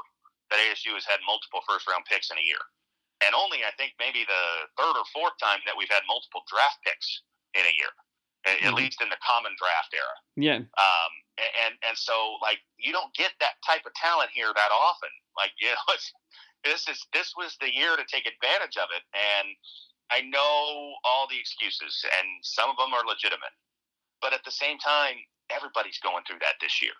[0.54, 2.62] that ASU has had multiple first round picks in a year.
[3.26, 6.78] and only I think maybe the third or fourth time that we've had multiple draft
[6.86, 7.26] picks
[7.58, 7.90] in a year,
[8.46, 8.78] at, mm-hmm.
[8.78, 10.16] least in the common draft era.
[10.38, 10.60] Yeah.
[10.78, 15.10] Um, and and so like you don't get that type of talent here that often.
[15.34, 16.10] Like you know, it's,
[16.62, 19.50] this is this was the year to take advantage of it, and
[20.10, 23.54] I know all the excuses, and some of them are legitimate,
[24.22, 25.16] but at the same time,
[25.50, 26.96] everybody's going through that this year.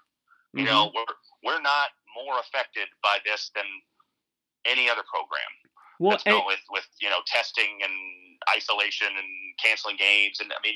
[0.54, 0.72] You mm-hmm.
[0.72, 3.66] know, we're we're not more affected by this than
[4.64, 5.50] any other program.
[6.00, 7.94] Well, and, with with you know testing and
[8.50, 9.30] isolation and
[9.62, 10.74] canceling games, and I mean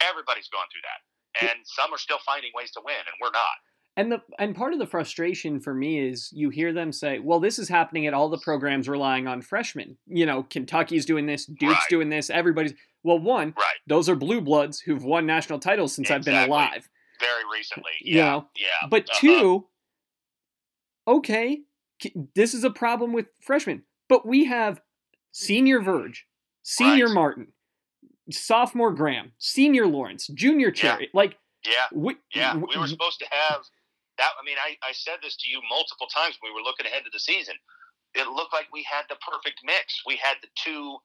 [0.00, 3.58] everybody's going through that, and some are still finding ways to win, and we're not.
[3.98, 7.40] And the and part of the frustration for me is you hear them say, "Well,
[7.40, 9.98] this is happening at all the programs relying on freshmen.
[10.06, 11.82] You know, Kentucky's doing this, Duke's right.
[11.90, 13.76] doing this, everybody's." Well, one, right.
[13.86, 16.32] those are blue bloods who've won national titles since exactly.
[16.32, 16.88] I've been alive.
[17.20, 18.46] Very recently, yeah, you know?
[18.56, 18.88] yeah.
[18.88, 19.18] But uh-huh.
[19.20, 19.66] two,
[21.08, 21.62] okay,
[22.34, 24.80] this is a problem with freshmen, but we have
[25.32, 26.26] senior Verge,
[26.62, 27.14] senior right.
[27.14, 27.46] Martin,
[28.30, 31.04] sophomore Graham, senior Lawrence, junior Cherry.
[31.04, 31.18] Yeah.
[31.18, 33.62] Like, yeah, we, yeah, we, we were supposed to have
[34.18, 34.30] that.
[34.40, 37.02] I mean, I, I said this to you multiple times when we were looking ahead
[37.04, 37.54] to the season.
[38.14, 40.02] It looked like we had the perfect mix.
[40.06, 40.96] We had the two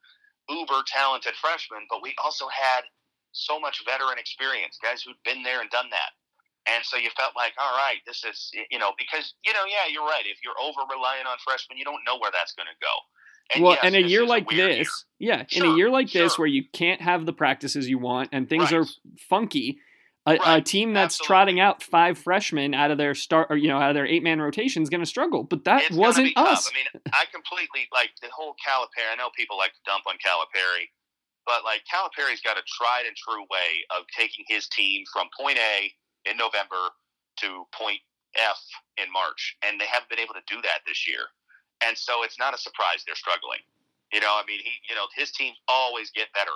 [0.49, 2.83] uber talented freshmen, but we also had
[3.31, 6.11] so much veteran experience, guys who'd been there and done that.
[6.67, 9.91] And so you felt like, all right, this is, you know, because, you know, yeah,
[9.91, 10.23] you're right.
[10.25, 12.93] If you're over relying on freshmen, you don't know where that's going to go.
[13.53, 15.35] And well, yes, in a year like a this, year.
[15.35, 16.23] yeah, sure, in a year like sure.
[16.23, 18.81] this where you can't have the practices you want and things right.
[18.81, 18.85] are
[19.29, 19.79] funky,
[20.25, 20.59] a, right.
[20.59, 21.27] a, team that's Absolutely.
[21.27, 24.23] trotting out five freshmen out of their start, or you know, out of their eight
[24.23, 25.43] man rotation is going to struggle.
[25.43, 26.71] But that it's wasn't us.
[26.71, 29.11] I mean, I completely like the whole Calipari.
[29.11, 30.87] I know people like to dump on Calipari,
[31.45, 35.57] but like Calipari's got a tried and true way of taking his team from point
[35.57, 35.91] A
[36.25, 36.93] in November
[37.39, 37.99] to point
[38.35, 38.61] F
[38.97, 41.29] in March, and they haven't been able to do that this year.
[41.85, 43.61] And so it's not a surprise they're struggling.
[44.13, 46.53] You know, I mean, he, you know, his teams always get better.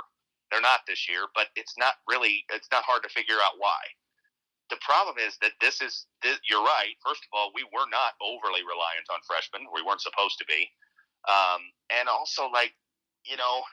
[0.49, 3.81] They're not this year, but it's not really, it's not hard to figure out why.
[4.69, 6.95] The problem is that this is, this, you're right.
[7.03, 9.67] First of all, we were not overly reliant on freshmen.
[9.73, 10.69] We weren't supposed to be.
[11.27, 12.75] Um, and also, like,
[13.25, 13.63] you know,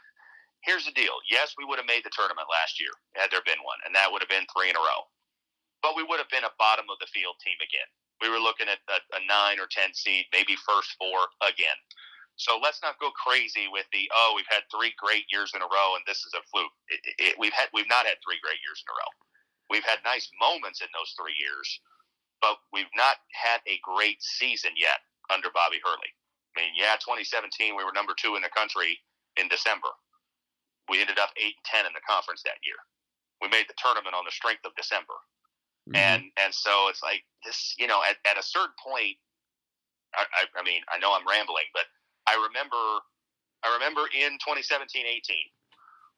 [0.63, 1.15] here's the deal.
[1.31, 4.11] Yes, we would have made the tournament last year had there been one, and that
[4.11, 5.07] would have been three in a row
[5.85, 7.85] but we would have been a bottom of the field team again.
[8.25, 11.77] We were looking at a, a nine or ten seed, maybe first four again.
[12.41, 15.69] So let's not go crazy with the oh we've had three great years in a
[15.69, 16.73] row and this is a fluke.
[16.89, 19.13] It, it, we've had we've not had three great years in a row.
[19.69, 21.69] We've had nice moments in those three years,
[22.41, 26.11] but we've not had a great season yet under Bobby Hurley.
[26.57, 28.97] I mean, yeah, 2017 we were number two in the country
[29.37, 29.93] in December.
[30.89, 32.81] We ended up eight and ten in the conference that year.
[33.45, 35.15] We made the tournament on the strength of December.
[35.89, 35.97] Mm-hmm.
[35.97, 39.21] And and so it's like this, you know, at, at a certain point,
[40.17, 41.85] I, I, I mean, I know I'm rambling, but
[42.27, 42.81] I remember,
[43.65, 45.21] I remember in 2017-18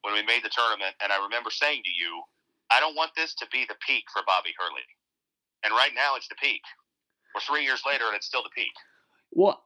[0.03, 2.23] when we made the tournament, and I remember saying to you,
[2.71, 4.87] I don't want this to be the peak for Bobby Hurley.
[5.65, 6.63] And right now, it's the peak.
[7.35, 8.73] We're three years later, and it's still the peak.
[9.33, 9.65] Well,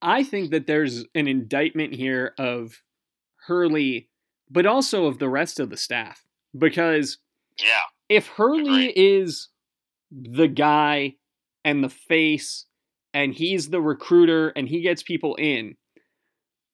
[0.00, 2.80] I think that there's an indictment here of
[3.46, 4.08] Hurley,
[4.50, 6.24] but also of the rest of the staff
[6.56, 7.18] because
[7.58, 9.48] yeah, if Hurley is
[10.10, 11.14] the guy
[11.64, 12.66] and the face
[13.12, 15.76] and he's the recruiter and he gets people in,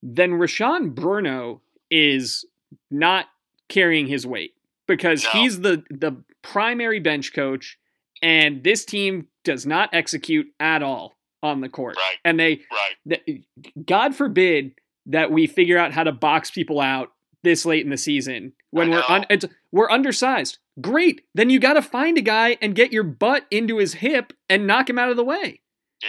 [0.03, 1.61] then Rashon Burno
[1.91, 2.45] is
[2.91, 3.26] not
[3.68, 4.53] carrying his weight
[4.87, 5.30] because no.
[5.30, 7.78] he's the the primary bench coach
[8.22, 11.97] and this team does not execute at all on the court.
[11.97, 12.16] Right.
[12.24, 12.61] And they
[13.07, 13.45] right.
[13.85, 14.72] God forbid
[15.07, 17.12] that we figure out how to box people out
[17.43, 19.26] this late in the season when we're un-
[19.72, 20.59] we're undersized.
[20.80, 21.22] Great.
[21.34, 24.66] Then you got to find a guy and get your butt into his hip and
[24.66, 25.60] knock him out of the way.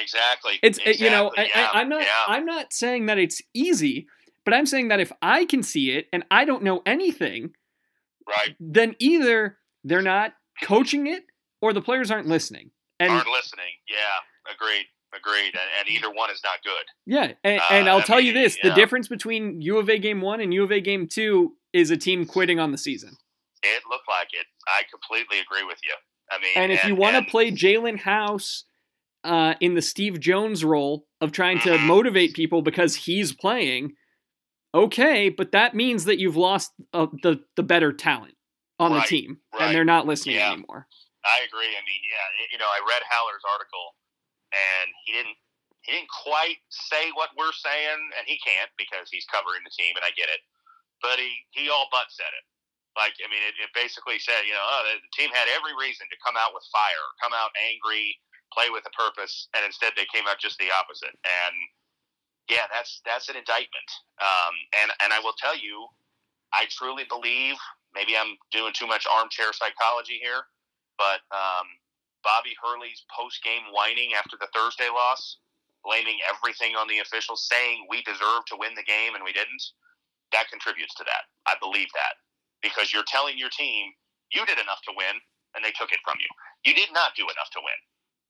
[0.01, 0.59] Exactly.
[0.63, 1.05] It's exactly.
[1.05, 1.69] you know yeah.
[1.73, 2.07] I, am not yeah.
[2.27, 4.07] I'm not saying that it's easy,
[4.45, 7.51] but I'm saying that if I can see it and I don't know anything,
[8.27, 8.55] right?
[8.59, 10.33] Then either they're not
[10.63, 11.23] coaching it
[11.61, 12.71] or the players aren't listening.
[12.99, 13.65] And, aren't listening.
[13.87, 14.85] Yeah, agreed.
[15.15, 16.85] Agreed, and, and, either one is not good.
[17.05, 18.71] Yeah, and, uh, and I'll tell mean, you this: yeah.
[18.71, 21.91] the difference between U of A game one and U of A game two is
[21.91, 23.15] a team quitting on the season.
[23.63, 24.45] It looked like it.
[24.67, 25.93] I completely agree with you.
[26.31, 28.65] I mean, and if and, you want to play Jaelen House
[29.23, 31.87] uh, in the Steve Jones role of trying to mm-hmm.
[31.87, 33.93] motivate people because he's playing,
[34.73, 38.35] okay, but that means that you've lost uh, the the better talent
[38.79, 39.67] on right, the team, right.
[39.67, 40.51] and they're not listening yeah.
[40.51, 40.87] anymore.
[41.23, 41.71] I agree.
[41.71, 43.95] I mean, yeah, you know, I read Haller's article
[44.53, 45.37] and he didn't
[45.83, 49.99] he didn't quite say what we're saying, and he can't because he's covering the team,
[49.99, 50.39] and I get it.
[51.03, 52.45] But he he all but said it.
[52.93, 56.05] Like I mean, it, it basically said, you know, oh, the team had every reason
[56.13, 58.17] to come out with fire, come out angry,
[58.53, 61.17] play with a purpose, and instead they came out just the opposite.
[61.25, 61.55] And
[62.45, 63.89] yeah, that's that's an indictment.
[64.21, 65.89] Um, and and I will tell you,
[66.53, 67.57] I truly believe.
[67.97, 70.49] Maybe I'm doing too much armchair psychology here,
[70.97, 71.69] but um,
[72.25, 75.37] Bobby Hurley's post game whining after the Thursday loss,
[75.85, 79.61] blaming everything on the officials, saying we deserve to win the game and we didn't.
[80.33, 81.29] That contributes to that.
[81.45, 82.17] I believe that
[82.63, 83.91] because you're telling your team
[84.31, 85.19] you did enough to win
[85.53, 86.31] and they took it from you.
[86.65, 87.77] You did not do enough to win.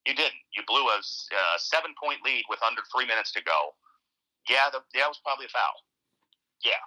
[0.03, 0.43] You didn't.
[0.51, 3.71] You blew a uh, seven point lead with under three minutes to go
[4.49, 5.77] yeah, the, that was probably a foul.
[6.63, 6.79] Yeah,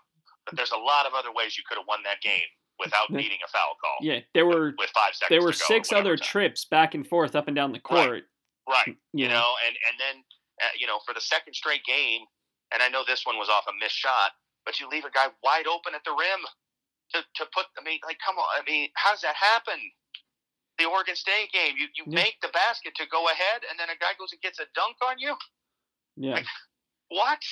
[0.44, 2.48] but there's a lot of other ways you could have won that game
[2.80, 3.96] without needing a foul call.
[4.00, 5.32] Yeah, there were with five seconds.
[5.32, 6.24] There were six other time.
[6.24, 8.24] trips back and forth up and down the court.
[8.68, 8.86] Right.
[8.86, 8.96] right.
[9.16, 10.16] You, you know, and and then
[10.60, 12.22] uh, you know for the second straight game,
[12.72, 15.28] and I know this one was off a missed shot, but you leave a guy
[15.42, 16.44] wide open at the rim
[17.14, 17.66] to to put.
[17.78, 18.48] I mean, like, come on.
[18.54, 19.78] I mean, how's that happen?
[20.78, 22.22] The Oregon State game, you you yeah.
[22.22, 24.96] make the basket to go ahead, and then a guy goes and gets a dunk
[25.06, 25.34] on you.
[26.16, 26.40] Yeah.
[26.40, 26.50] Like,
[27.08, 27.42] what?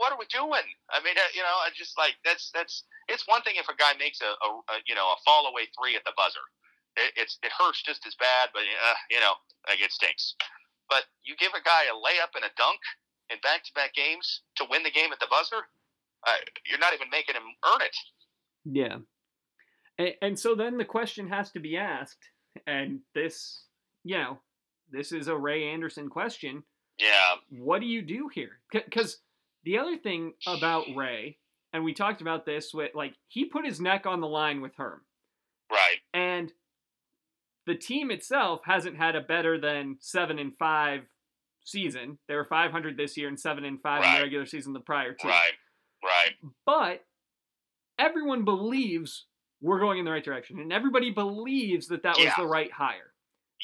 [0.00, 0.66] What are we doing?
[0.88, 2.84] I mean, uh, you know, I just like that's that's.
[3.08, 5.68] It's one thing if a guy makes a, a, a you know a fall away
[5.76, 6.42] three at the buzzer.
[6.96, 9.36] It, it's it hurts just as bad, but uh, you know,
[9.68, 10.34] like it stinks.
[10.88, 12.80] But you give a guy a layup and a dunk
[13.32, 15.64] in back to back games to win the game at the buzzer,
[16.28, 16.38] uh,
[16.68, 17.96] you're not even making him earn it.
[18.64, 18.98] Yeah.
[19.98, 22.28] And, and so then the question has to be asked,
[22.66, 23.64] and this,
[24.04, 24.38] you know,
[24.90, 26.62] this is a Ray Anderson question.
[26.98, 27.36] Yeah.
[27.50, 28.60] What do you do here?
[28.70, 29.18] Because
[29.64, 31.38] the other thing about Ray,
[31.72, 34.76] and we talked about this with like he put his neck on the line with
[34.76, 35.00] Herm.
[35.70, 35.98] Right.
[36.12, 36.52] And
[37.66, 41.06] the team itself hasn't had a better than seven and five
[41.64, 42.18] season.
[42.28, 44.10] They were 500 this year and seven and five right.
[44.10, 45.28] in the regular season the prior two.
[45.28, 45.52] Right.
[46.04, 46.34] Right.
[46.66, 47.04] But
[47.98, 49.26] everyone believes
[49.60, 52.26] we're going in the right direction, and everybody believes that that yeah.
[52.26, 53.12] was the right hire.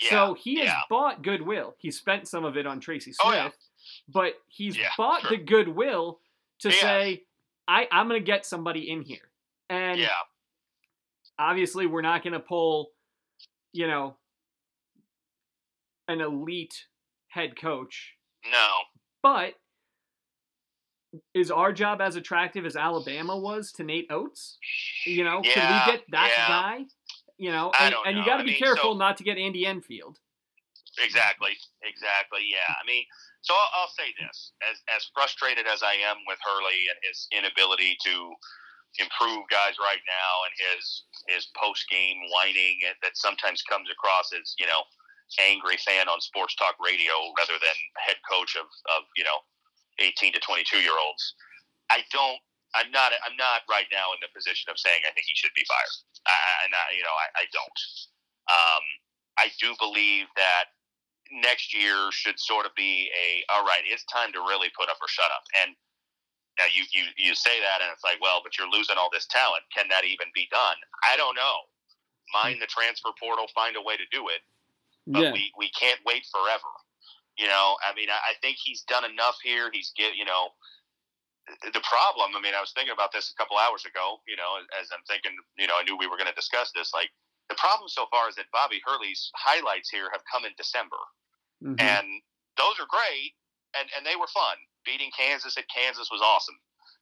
[0.01, 0.81] Yeah, so he has yeah.
[0.89, 1.75] bought goodwill.
[1.79, 3.65] He spent some of it on Tracy oh, Smith, oh,
[4.13, 5.31] but he's bought sure.
[5.31, 6.21] the goodwill
[6.61, 7.25] to say,
[7.67, 9.31] I, I'm going to get somebody in here.
[9.71, 10.09] And yeah.
[11.39, 12.91] obviously, we're not going to pull,
[13.73, 14.17] you know,
[16.07, 16.87] an elite
[17.29, 18.15] head coach.
[18.51, 18.69] No.
[19.23, 19.55] But
[21.35, 24.59] is our job as attractive as Alabama was to Nate Oats?
[25.07, 26.85] You know, can we get that guy?
[27.39, 29.65] You know, and, and you got to be mean, careful so, not to get Andy
[29.65, 30.19] Enfield.
[30.99, 31.55] Exactly,
[31.87, 32.43] exactly.
[32.51, 33.05] Yeah, I mean,
[33.43, 37.31] so I'll, I'll, say this: as as frustrated as I am with Hurley and his
[37.31, 38.15] inability to
[38.99, 44.59] improve guys right now, and his his post game whining that sometimes comes across as
[44.59, 44.83] you know
[45.39, 48.67] angry fan on sports talk radio rather than head coach of
[48.99, 49.39] of you know
[49.99, 51.35] eighteen to twenty two year olds.
[51.91, 52.39] I don't
[52.77, 53.17] I'm not.
[53.25, 55.95] I'm not right now in the position of saying I think he should be fired.
[56.65, 57.79] And I, you know, I, I don't.
[58.49, 58.85] Um,
[59.41, 60.77] I do believe that
[61.33, 63.81] next year should sort of be a all right.
[63.89, 65.45] It's time to really put up or shut up.
[65.57, 65.73] And
[66.61, 69.27] now you you you say that, and it's like, well, but you're losing all this
[69.33, 69.65] talent.
[69.73, 70.77] Can that even be done?
[71.09, 71.65] I don't know.
[72.37, 74.45] Mind the transfer portal, find a way to do it.
[75.09, 75.33] But yeah.
[75.33, 76.69] we we can't wait forever.
[77.39, 79.71] You know, I mean, I, I think he's done enough here.
[79.73, 80.51] He's get you know
[81.65, 84.61] the problem, I mean, I was thinking about this a couple hours ago, you know,
[84.77, 86.93] as I'm thinking, you know, I knew we were going to discuss this.
[86.93, 87.11] Like,
[87.49, 91.01] the problem so far is that Bobby Hurley's highlights here have come in December.
[91.65, 91.81] Mm-hmm.
[91.81, 92.07] And
[92.61, 93.33] those are great,
[93.73, 94.57] and, and they were fun.
[94.85, 96.57] Beating Kansas at Kansas was awesome.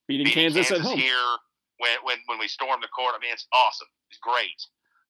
[0.06, 0.98] Beating, Beating Kansas, Kansas, at home.
[0.98, 1.30] here
[1.82, 3.90] when, when, when we stormed the court, I mean, it's awesome.
[4.10, 4.60] It's great.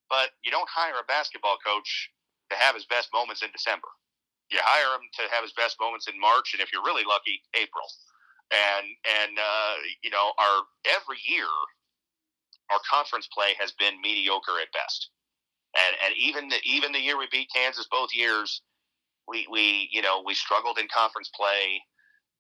[0.08, 2.10] But you don't hire a basketball coach
[2.50, 3.88] to have his best moments in December.
[4.50, 7.42] You hire him to have his best moments in March, and if you're really lucky,
[7.54, 7.86] April
[8.50, 11.50] and and uh, you know our every year
[12.70, 15.10] our conference play has been mediocre at best,
[15.74, 18.62] and and even the, even the year we beat Kansas both years,
[19.26, 21.82] we we you know we struggled in conference play,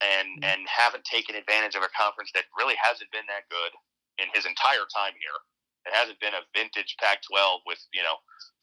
[0.02, 0.44] and mm-hmm.
[0.44, 3.72] and haven't taken advantage of a conference that really hasn't been that good
[4.22, 5.38] in his entire time here.
[5.86, 8.18] It hasn't been a vintage Pac-12 with you know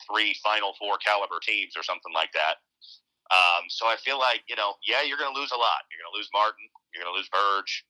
[0.08, 2.64] three Final Four caliber teams or something like that.
[3.34, 5.90] Um, so I feel like you know, yeah, you're going to lose a lot.
[5.90, 6.70] You're going to lose Martin.
[6.94, 7.82] You're going to lose Verge.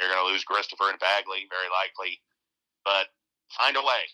[0.00, 2.20] You're going to lose Christopher and Bagley, very likely.
[2.84, 3.12] But
[3.52, 4.08] find a way.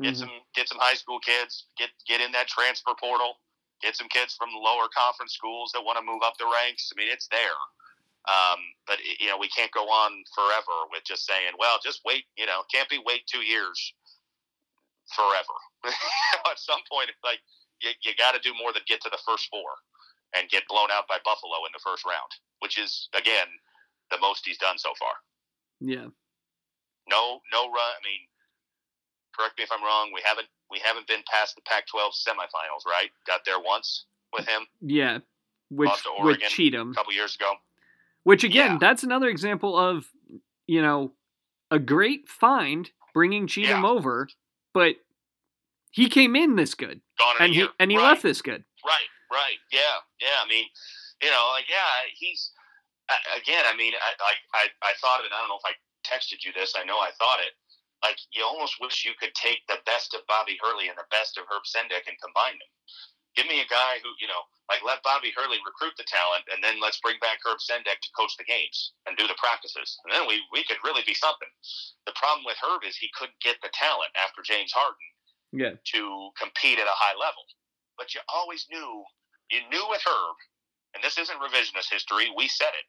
[0.00, 0.26] Get mm-hmm.
[0.28, 1.68] some get some high school kids.
[1.76, 3.44] Get get in that transfer portal.
[3.84, 6.88] Get some kids from lower conference schools that want to move up the ranks.
[6.88, 7.60] I mean, it's there.
[8.26, 8.58] Um,
[8.88, 12.46] but you know, we can't go on forever with just saying, "Well, just wait." You
[12.46, 13.78] know, can't be wait two years
[15.14, 15.56] forever.
[16.50, 17.38] At some point, it's like
[17.84, 19.70] you, you got to do more than get to the first four
[20.34, 23.46] and get blown out by Buffalo in the first round, which is again
[24.10, 25.12] the most he's done so far.
[25.80, 26.06] Yeah.
[27.08, 27.92] No, no run.
[27.94, 28.20] I mean,
[29.36, 30.10] correct me if I'm wrong.
[30.14, 33.10] We haven't we haven't been past the Pac-12 semifinals, right?
[33.26, 34.62] Got there once with him.
[34.80, 35.18] Yeah,
[35.70, 37.52] with with Cheatham a couple years ago.
[38.24, 38.78] Which again, Yeah.
[38.78, 40.08] that's another example of
[40.66, 41.12] you know
[41.70, 43.88] a great find bringing Cheatham Yeah.
[43.90, 44.28] over,
[44.74, 44.96] but
[45.92, 47.68] he came in this good Gone in and he year.
[47.78, 48.02] and he right.
[48.04, 48.64] left this good.
[48.84, 50.38] Right, right, yeah, yeah.
[50.42, 50.66] I mean,
[51.22, 52.52] you know, like yeah, he's
[53.36, 53.64] again.
[53.66, 54.12] I mean, I
[54.54, 55.32] I I, thought of it.
[55.34, 55.74] I don't know if I
[56.06, 56.74] texted you this.
[56.76, 57.54] I know I thought it.
[58.04, 61.38] Like you almost wish you could take the best of Bobby Hurley and the best
[61.38, 62.70] of Herb Sendek and combine them.
[63.34, 66.62] Give me a guy who you know, like let Bobby Hurley recruit the talent, and
[66.64, 70.12] then let's bring back Herb Sendek to coach the games and do the practices, and
[70.12, 71.48] then we we could really be something.
[72.06, 75.08] The problem with Herb is he couldn't get the talent after James Harden
[75.52, 75.74] Yeah.
[75.94, 77.44] to compete at a high level.
[77.98, 79.02] But you always knew,
[79.50, 80.36] you knew with Herb,
[80.94, 82.86] and this isn't revisionist history, we said it,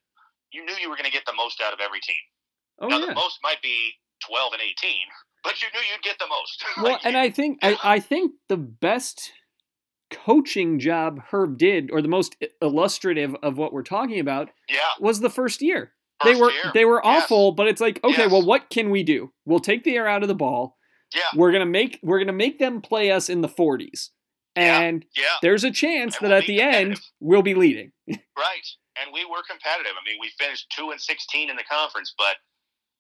[0.51, 2.15] you knew you were going to get the most out of every team.
[2.81, 3.05] Oh now, yeah.
[3.07, 3.91] the most might be
[4.27, 4.91] 12 and 18,
[5.43, 6.63] but you knew you'd get the most.
[6.77, 9.31] Well, Like, and I think I, I think the best
[10.11, 15.19] coaching job Herb did, or the most illustrative of what we're talking about, yeah, was
[15.19, 15.91] the first year.
[16.23, 16.71] they were year.
[16.73, 17.23] they were Yes.
[17.23, 18.31] awful, but it's like, okay, Yes.
[18.31, 19.31] well, what can we do?
[19.45, 20.77] We'll take the air out of the ball.
[21.15, 24.16] Yeah, We're gonna make we're gonna make them play us in the 40s, Yeah.
[24.57, 27.91] And yeah, there's a chance And that we'll at the end we'll be leading.
[28.09, 28.67] right.
[28.97, 29.93] And we were competitive.
[29.93, 32.41] I mean, we finished 2 and 16 in the conference, but,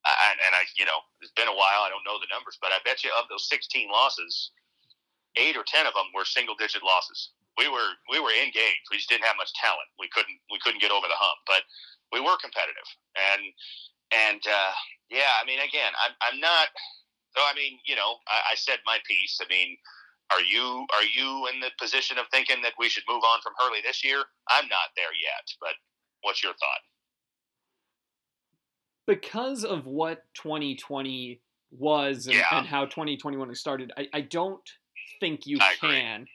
[0.05, 1.81] I, and I, you know, it's been a while.
[1.81, 4.53] I don't know the numbers, but I bet you of those 16 losses,
[5.35, 7.33] eight or 10 of them were single digit losses.
[7.57, 8.85] We were we were engaged.
[8.93, 9.89] We just didn't have much talent.
[9.97, 11.65] We couldn't we couldn't get over the hump, but
[12.13, 12.85] we were competitive.
[13.17, 13.41] And
[14.13, 14.73] and uh,
[15.09, 16.69] yeah, I mean, again, I'm I'm not.
[17.33, 19.41] So I mean, you know, I, I said my piece.
[19.41, 19.73] I mean,
[20.31, 23.53] are you are you in the position of thinking that we should move on from
[23.57, 24.23] Hurley this year?
[24.49, 25.73] I'm not there yet, but
[26.21, 26.81] what's your thought?
[29.07, 32.45] because of what 2020 was and, Yeah.
[32.51, 34.61] and how 2021 has started, I, I don't
[35.19, 35.89] think you I agree.
[35.97, 36.27] can.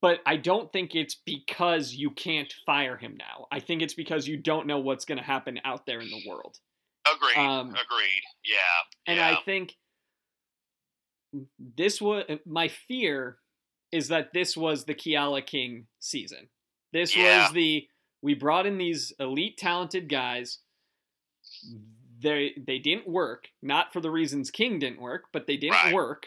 [0.00, 3.46] But I don't think it's because you can't fire him now.
[3.52, 6.22] I think it's because you don't know what's going to happen out there in the
[6.26, 6.56] world.
[7.06, 7.36] Agreed.
[7.36, 8.22] Um, Agreed.
[8.42, 8.56] Yeah.
[9.06, 9.28] And yeah.
[9.28, 9.76] I think
[11.58, 13.38] this was uh, my fear
[13.92, 16.48] is that this was the Keala King season.
[16.92, 17.44] This Yeah.
[17.44, 17.86] was the
[18.22, 20.58] we brought in these elite talented guys.
[22.22, 25.94] They they didn't work, not for the reasons King didn't work, but they didn't Right.
[25.94, 26.26] work.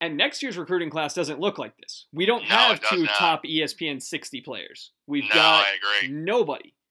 [0.00, 2.06] And next year's recruiting class doesn't look like this.
[2.12, 3.14] We don't No, have two not.
[3.16, 4.92] top ESPN 60 players.
[5.06, 5.66] We've no, got
[6.08, 6.74] nobody.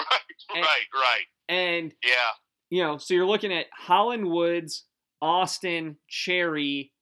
[0.00, 0.20] Right.
[0.56, 0.86] And- right.
[0.94, 1.24] Right.
[1.48, 2.30] And Yeah.
[2.70, 4.84] you know, so you're looking at Holland Woods,
[5.22, 6.92] Austin, Cherry,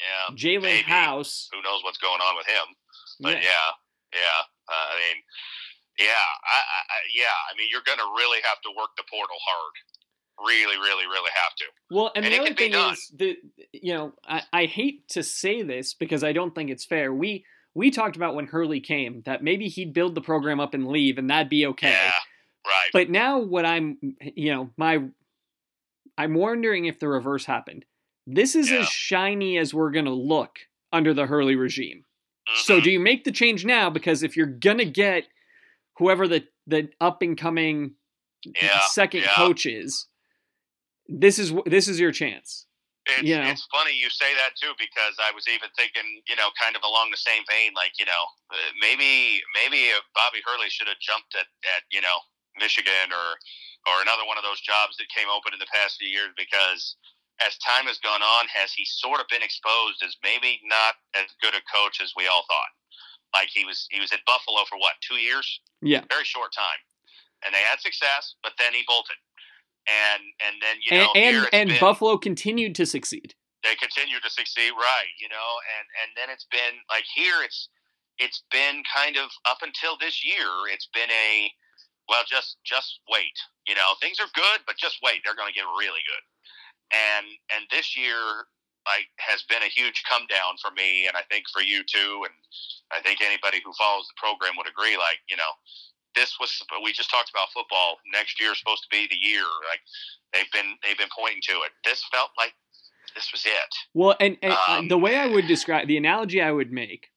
[0.00, 0.34] Yeah.
[0.34, 0.82] Jaelen.
[0.82, 1.48] House.
[1.52, 2.66] Who knows what's going on with him?
[3.20, 3.42] But Yeah.
[3.42, 4.40] yeah, yeah.
[4.68, 5.22] Uh, I mean,
[5.98, 7.24] yeah, I, I, yeah.
[7.52, 9.72] I mean, you're going to really have to work the portal hard.
[10.46, 11.64] Really, really, really have to.
[11.90, 13.36] Well, and, And the other thing is the
[13.72, 17.14] you know, I, I hate to say this because I don't think it's fair.
[17.14, 17.44] We
[17.74, 21.18] we talked about when Hurley came that maybe he'd build the program up and leave
[21.18, 21.90] and that'd be okay.
[21.90, 22.10] Yeah.
[22.66, 22.90] Right.
[22.92, 23.96] But now what I'm
[24.34, 25.04] you know, my
[26.18, 27.84] I'm wondering if the reverse happened.
[28.26, 28.80] This is Yeah.
[28.80, 30.60] as shiny as we're gonna look
[30.92, 32.04] under the Hurley regime.
[32.56, 32.84] So Mhm.
[32.84, 33.90] do you make the change now?
[33.90, 35.28] Because if you're gonna get
[35.98, 37.96] whoever the the up and coming
[38.60, 39.34] Yeah, second yeah.
[39.34, 40.06] coach is,
[41.08, 42.66] this is this is your chance.
[43.06, 43.50] It's, you know.
[43.50, 46.82] it's funny you say that too because I was even thinking, you know, kind of
[46.84, 51.34] along the same vein, like you know, uh, maybe maybe Bobby Hurley should have jumped
[51.34, 51.46] at,
[51.76, 52.18] at you know
[52.58, 53.38] Michigan or
[53.86, 56.96] or another one of those jobs that came open in the past few years because
[57.42, 61.26] as time has gone on, has he sort of been exposed as maybe not as
[61.42, 62.72] good a coach as we all thought?
[63.34, 65.44] Like he was he was at Buffalo for what two years?
[65.82, 66.06] Yeah.
[66.08, 66.80] very short time,
[67.44, 69.18] and they had success, but then he bolted,
[69.90, 73.34] and and then you know here and, and been- Buffalo continued to succeed.
[73.66, 77.68] they continue to succeed right you know and and then it's been like here it's
[78.22, 81.50] it's been kind of up until this year it's been a
[82.08, 83.36] well just just wait
[83.66, 86.24] you know things are good but just wait they're going to get really good.
[86.92, 87.26] And
[87.56, 88.48] and this year
[88.84, 92.20] like has been a huge come down for me and i think for you too
[92.28, 92.36] and
[92.92, 95.48] i think anybody who follows the program would agree like you know
[96.14, 96.52] this was
[96.84, 99.80] we just talked about football next year is supposed to be the year like
[100.34, 101.72] they've been they've been pointing to it.
[101.84, 102.52] This felt like
[103.14, 103.74] this was it.
[103.94, 107.08] Well, and, and uh, Um, the way I would describe the analogy I would make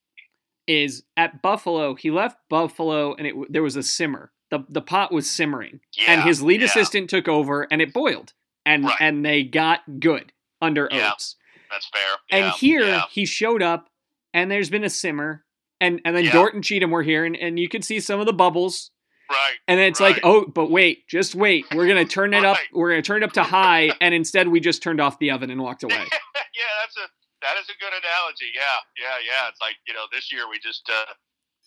[0.68, 4.32] is at Buffalo, he left Buffalo and it there was a simmer.
[4.50, 7.94] The the pot was simmering, yeah and his lead yeah, assistant took over, and it
[7.94, 8.34] boiled,
[8.66, 8.96] and Right.
[9.02, 10.32] and they got good
[10.62, 11.12] under Yeah.
[11.14, 11.36] Oats.
[11.70, 13.90] that's fair And here he showed up,
[14.34, 15.44] and there's been a simmer,
[15.82, 16.26] and and then.
[16.32, 18.92] Dort and Cheatham were here, and, and you could see some of the bubbles.
[19.30, 21.66] right And then it's like, oh, but wait, just wait.
[21.76, 22.58] We're gonna turn it up.
[22.72, 25.50] We're gonna turn it up to high, and instead we just turned off the oven
[25.52, 25.94] and walked away.
[26.56, 27.06] yeah that's a
[27.42, 30.58] that is a good analogy yeah yeah yeah it's like you know this year we
[30.58, 31.14] just uh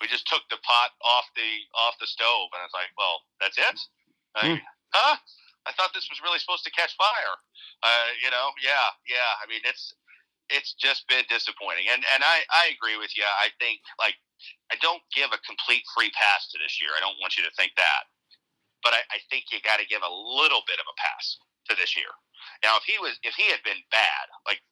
[0.01, 3.61] we just took the pot off the off the stove, and it's like, well, that's
[3.61, 3.79] it.
[4.35, 4.63] Like,
[4.97, 5.17] huh?
[5.69, 7.37] I thought this was really supposed to catch fire.
[7.85, 9.37] Uh, you know, yeah, yeah.
[9.41, 9.93] I mean, it's
[10.49, 13.25] it's just been disappointing, and and I I agree with you.
[13.25, 14.17] I think like
[14.73, 16.97] I don't give a complete free pass to this year.
[16.97, 18.09] I don't want you to think that,
[18.81, 21.37] but I, I think you got to give a little bit of a pass
[21.69, 22.11] to this year.
[22.65, 24.65] Now, if he was if he had been bad, like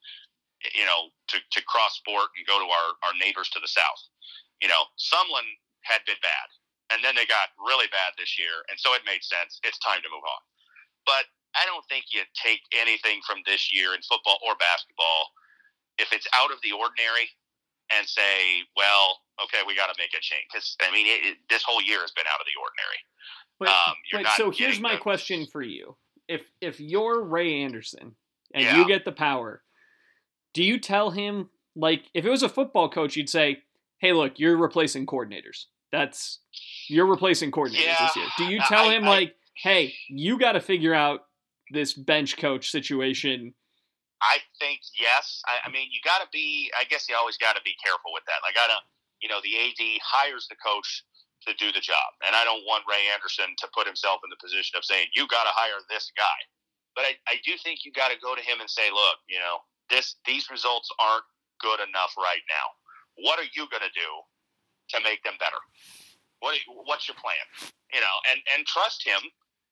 [0.75, 4.03] you know, to, to cross sport and go to our, our neighbors to the south.
[4.63, 5.47] You know, Sumlin
[5.87, 6.49] had been bad,
[6.91, 9.61] and then they got really bad this year, and so it made sense.
[9.63, 10.43] It's time to move on.
[11.07, 15.33] But I don't think you take anything from this year in football or basketball
[15.99, 17.31] if it's out of the ordinary
[17.91, 20.45] and say, well, okay, we got to make a change.
[20.53, 23.01] Because, I mean, it, it, this whole year has been out of the ordinary.
[23.59, 25.97] But, um, so here's my the, question for you.
[26.29, 28.15] If, if you're Ray Anderson
[28.53, 28.77] and yeah.
[28.77, 29.63] you get the power,
[30.53, 33.63] do you tell him, like, if it was a football coach, you'd say,
[33.99, 35.65] hey, look, you're replacing coordinators.
[35.91, 36.41] That's,
[36.89, 38.27] you're replacing coordinators yeah, this year.
[38.37, 41.21] Do you tell I, him, I, like, hey, you got to figure out
[41.71, 43.55] this bench coach situation
[44.19, 45.43] I think yes.
[45.47, 46.71] I, I mean, you got to be.
[46.75, 48.43] I guess you always got to be careful with that.
[48.43, 48.87] Like, I don't.
[49.23, 51.03] You know, the AD hires the coach
[51.47, 54.39] to do the job, and I don't want Ray Anderson to put himself in the
[54.39, 56.39] position of saying you got to hire this guy.
[56.95, 59.39] But I, I do think you got to go to him and say, look, you
[59.39, 61.27] know, this these results aren't
[61.63, 62.67] good enough right now.
[63.21, 64.11] What are you going to do
[64.95, 65.59] to make them better?
[66.41, 66.55] What
[66.87, 67.43] what's your plan?
[67.93, 69.19] You know, and and trust him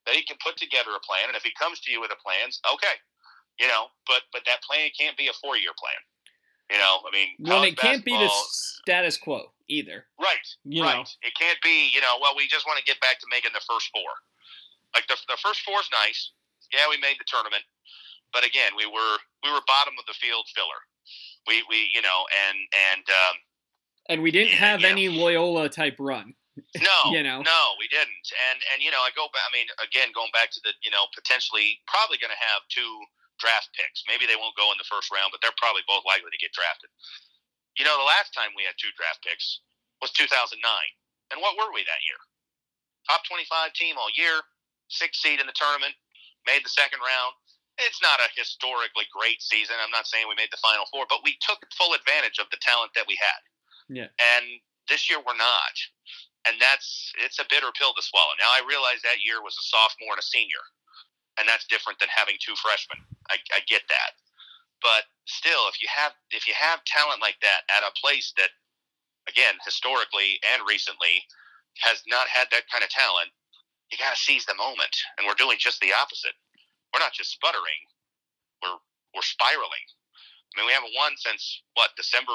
[0.06, 1.30] that he can put together a plan.
[1.30, 2.96] And if he comes to you with a plan, okay,
[3.58, 6.00] you know, but but that plan can't be a four year plan.
[6.70, 8.26] You know, I mean, well, it can't be the
[8.82, 10.10] status quo either.
[10.18, 10.46] Right.
[10.66, 10.98] You right.
[10.98, 11.06] Know.
[11.22, 11.90] It can't be.
[11.94, 14.10] You know, well, we just want to get back to making the first four.
[14.94, 16.34] Like the the first four is nice.
[16.74, 17.62] Yeah, we made the tournament,
[18.36, 20.84] but again, we were we were bottom of the field filler.
[21.48, 22.58] We we you know and
[22.92, 23.34] and um,
[24.12, 26.36] and we didn't have any Loyola type run.
[26.80, 28.26] No, you know, no, we didn't.
[28.48, 29.44] And and you know, I go back.
[29.44, 32.92] I mean, again, going back to the you know potentially probably going to have two
[33.36, 34.00] draft picks.
[34.08, 36.56] Maybe they won't go in the first round, but they're probably both likely to get
[36.56, 36.88] drafted.
[37.76, 39.60] You know, the last time we had two draft picks
[40.00, 40.56] was 2009.
[41.28, 42.20] And what were we that year?
[43.04, 44.40] Top 25 team all year,
[44.88, 45.92] sixth seed in the tournament,
[46.48, 47.36] made the second round.
[47.78, 49.76] It's not a historically great season.
[49.76, 52.60] I'm not saying we made the final four, but we took full advantage of the
[52.64, 53.40] talent that we had.
[53.92, 54.10] Yeah.
[54.16, 55.76] And this year we're not.
[56.48, 58.32] And that's it's a bitter pill to swallow.
[58.38, 60.62] Now I realize that year was a sophomore and a senior
[61.38, 63.00] and that's different than having two freshmen.
[63.28, 64.16] I, I get that,
[64.80, 68.50] but still, if you have if you have talent like that at a place that,
[69.28, 71.24] again, historically and recently,
[71.80, 73.30] has not had that kind of talent,
[73.92, 74.92] you got to seize the moment.
[75.16, 76.34] And we're doing just the opposite.
[76.96, 77.84] We're not just sputtering;
[78.64, 78.80] we're
[79.12, 79.84] we're spiraling.
[80.56, 82.32] I mean, we haven't won since what December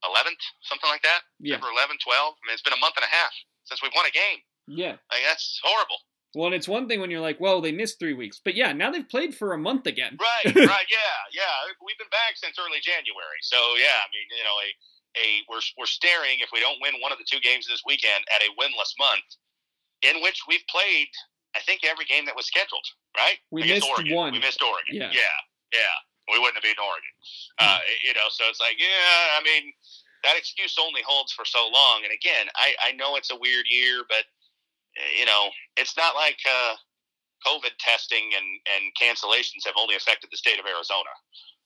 [0.00, 1.28] 11th, something like that.
[1.36, 1.60] Yeah.
[1.60, 2.08] December 11, 12.
[2.08, 3.34] I mean, it's been a month and a half
[3.68, 4.40] since we've won a game.
[4.64, 4.96] Yeah.
[5.12, 6.00] Like, that's horrible.
[6.32, 8.72] Well, and it's one thing when you're like, well, they missed three weeks, but yeah,
[8.72, 10.16] now they've played for a month again.
[10.20, 11.56] Right, right, yeah, yeah.
[11.80, 13.96] We've been back since early January, so yeah.
[13.96, 14.68] I mean, you know, a
[15.16, 18.28] a we're we're staring if we don't win one of the two games this weekend
[18.28, 19.24] at a winless month,
[20.04, 21.08] in which we've played,
[21.56, 22.84] I think, every game that was scheduled.
[23.16, 23.38] Right?
[23.50, 24.14] We missed Oregon.
[24.14, 24.32] one.
[24.32, 24.92] We missed Oregon.
[24.92, 25.38] Yeah, yeah,
[25.72, 25.96] yeah.
[26.32, 27.14] We wouldn't have beaten Oregon.
[27.58, 29.38] Uh, you know, so it's like, yeah.
[29.38, 29.72] I mean,
[30.24, 32.04] that excuse only holds for so long.
[32.04, 34.28] And again, I I know it's a weird year, but
[35.18, 36.38] you know, it's not like.
[36.44, 36.74] Uh,
[37.46, 41.12] COVID testing and, and cancellations have only affected the state of Arizona.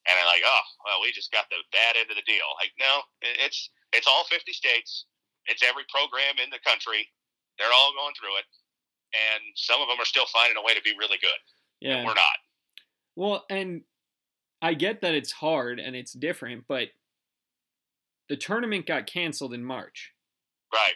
[0.04, 2.44] And I'm like, oh, well, we just got the bad end of the deal.
[2.58, 5.06] Like, no, it's it's all 50 states.
[5.46, 7.06] It's every program in the country.
[7.58, 8.46] They're all going through it,
[9.14, 11.30] and some of them are still finding a way to be really good.
[11.80, 12.38] Yeah, we're not.
[13.16, 13.82] Well, and
[14.62, 16.88] I get that it's hard and it's different, but
[18.28, 20.12] the tournament got canceled in March.
[20.72, 20.94] Right.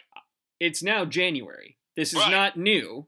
[0.59, 1.77] It's now January.
[1.95, 2.31] This is right.
[2.31, 3.07] not new.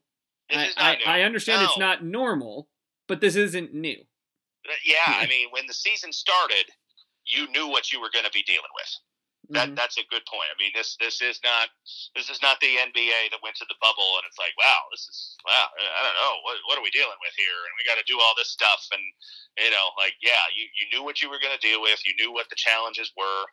[0.49, 1.66] This I, I, I, understand no.
[1.66, 2.68] it's not normal,
[3.07, 3.97] but this isn't new.
[4.86, 6.66] Yeah, I mean, when the season started,
[7.26, 8.95] you knew what you were going to be dealing with.
[9.50, 9.82] That mm-hmm.
[9.82, 10.45] that's a good point.
[10.45, 11.74] I mean, this this is not
[12.14, 15.10] this is not the NBA that went to the bubble and it's like, wow, this
[15.10, 15.74] is wow.
[15.74, 18.22] I don't know what what are we dealing with here, and we got to do
[18.22, 19.02] all this stuff, and
[19.58, 22.14] you know, like yeah, you you knew what you were going to deal with, you
[22.22, 23.50] knew what the challenges were.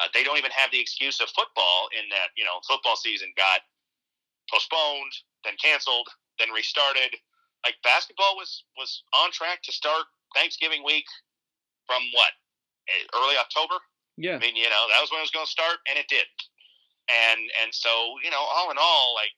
[0.00, 3.28] Uh, they don't even have the excuse of football in that you know football season
[3.36, 3.60] got
[4.48, 5.12] postponed,
[5.44, 6.08] then canceled,
[6.40, 7.12] then restarted.
[7.60, 11.04] Like basketball was was on track to start Thanksgiving week
[11.86, 12.32] from what
[12.88, 13.76] eh, early October.
[14.16, 16.08] Yeah, I mean you know that was when it was going to start, and it
[16.08, 16.26] did.
[17.08, 19.32] And and so you know all in all, like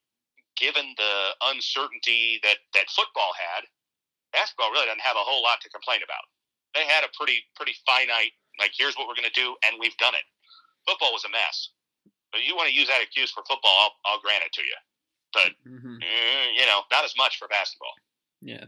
[0.56, 1.14] given the
[1.54, 3.64] uncertainty that that football had,
[4.32, 6.24] basketball really doesn't have a whole lot to complain about.
[6.74, 9.96] They had a pretty pretty finite like here's what we're going to do, and we've
[9.98, 10.26] done it.
[10.86, 11.70] Football was a mess.
[12.32, 14.76] But you want to use that excuse for football, I'll, I'll grant it to you.
[15.32, 15.98] But Mhm.
[16.02, 17.92] mm, you know, not as much for basketball.
[18.40, 18.64] Yeah.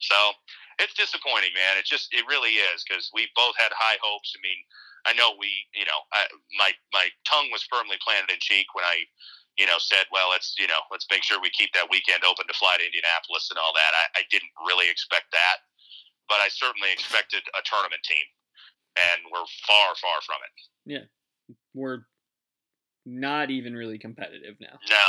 [0.00, 0.32] So
[0.80, 1.76] it's disappointing, man.
[1.76, 4.32] It just it really is because we both had high hopes.
[4.32, 4.60] I mean,
[5.04, 6.24] I know we, you know, I,
[6.56, 9.04] my my tongue was firmly planted in cheek when I,
[9.60, 12.48] you know, said, well, let's you know, let's make sure we keep that weekend open
[12.48, 13.92] to fly to Indianapolis and all that.
[13.92, 15.68] I, I didn't really expect that,
[16.28, 18.26] but I certainly expected a tournament team,
[18.96, 20.54] and we're far far from it.
[20.88, 21.06] Yeah,
[21.76, 22.08] we're
[23.08, 24.76] not even really competitive now.
[24.88, 25.08] No,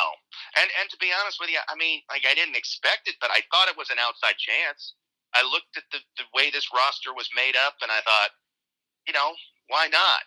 [0.59, 3.31] and and to be honest with you, I mean, like I didn't expect it, but
[3.31, 4.95] I thought it was an outside chance.
[5.33, 8.31] I looked at the, the way this roster was made up, and I thought,
[9.07, 9.33] you know,
[9.67, 10.23] why not?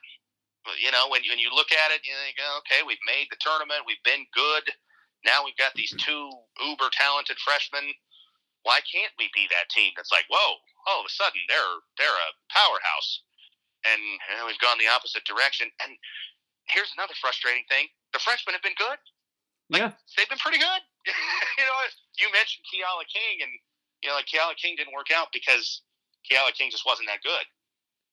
[0.80, 3.40] You know, when when you look at it, you think, oh, okay, we've made the
[3.40, 4.64] tournament, we've been good.
[5.24, 7.92] Now we've got these two uber talented freshmen.
[8.64, 10.56] Why can't we be that team that's like, whoa,
[10.88, 13.10] all of a sudden they're they're a powerhouse,
[13.84, 15.68] and you know, we've gone the opposite direction.
[15.84, 16.00] And
[16.72, 18.96] here's another frustrating thing: the freshmen have been good
[19.70, 19.92] yeah.
[20.16, 20.82] they've been pretty good.
[21.58, 21.78] you know,
[22.20, 23.52] you mentioned Keala King, and
[24.04, 25.80] you know, like Keala King didn't work out because
[26.28, 27.48] Keala King just wasn't that good.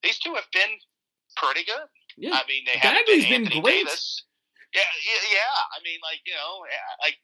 [0.02, 0.80] These two have been
[1.36, 1.88] pretty good.
[2.16, 2.40] Yeah.
[2.40, 3.84] I mean, they Bagley's been been Anthony great.
[3.84, 4.24] Davis.
[4.72, 5.56] Yeah, yeah, yeah.
[5.76, 6.64] I mean, like you know,
[7.04, 7.20] like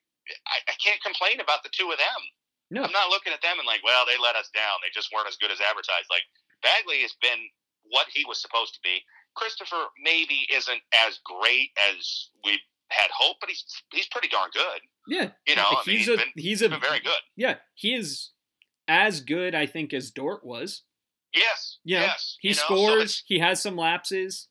[0.52, 2.22] I, I can't complain about the two of them.
[2.70, 2.84] No.
[2.84, 4.84] I'm not looking at them and like, well, they let us down.
[4.84, 6.12] They just weren't as good as advertised.
[6.12, 6.28] Like
[6.60, 7.40] Bagley has been
[7.88, 9.00] what he was supposed to be.
[9.40, 12.60] Christopher maybe isn't as great as we
[12.92, 14.84] had hoped, but he's he's pretty darn good.
[15.08, 15.32] Yeah.
[15.48, 17.24] You know, I mean, he's he's a been, he's he's a been very good.
[17.36, 18.32] yeah, he is
[18.88, 20.84] as good I think as Dort was.
[21.34, 21.78] Yes.
[21.84, 22.38] Yes.
[22.42, 24.48] He you know, so scores, he has some lapses.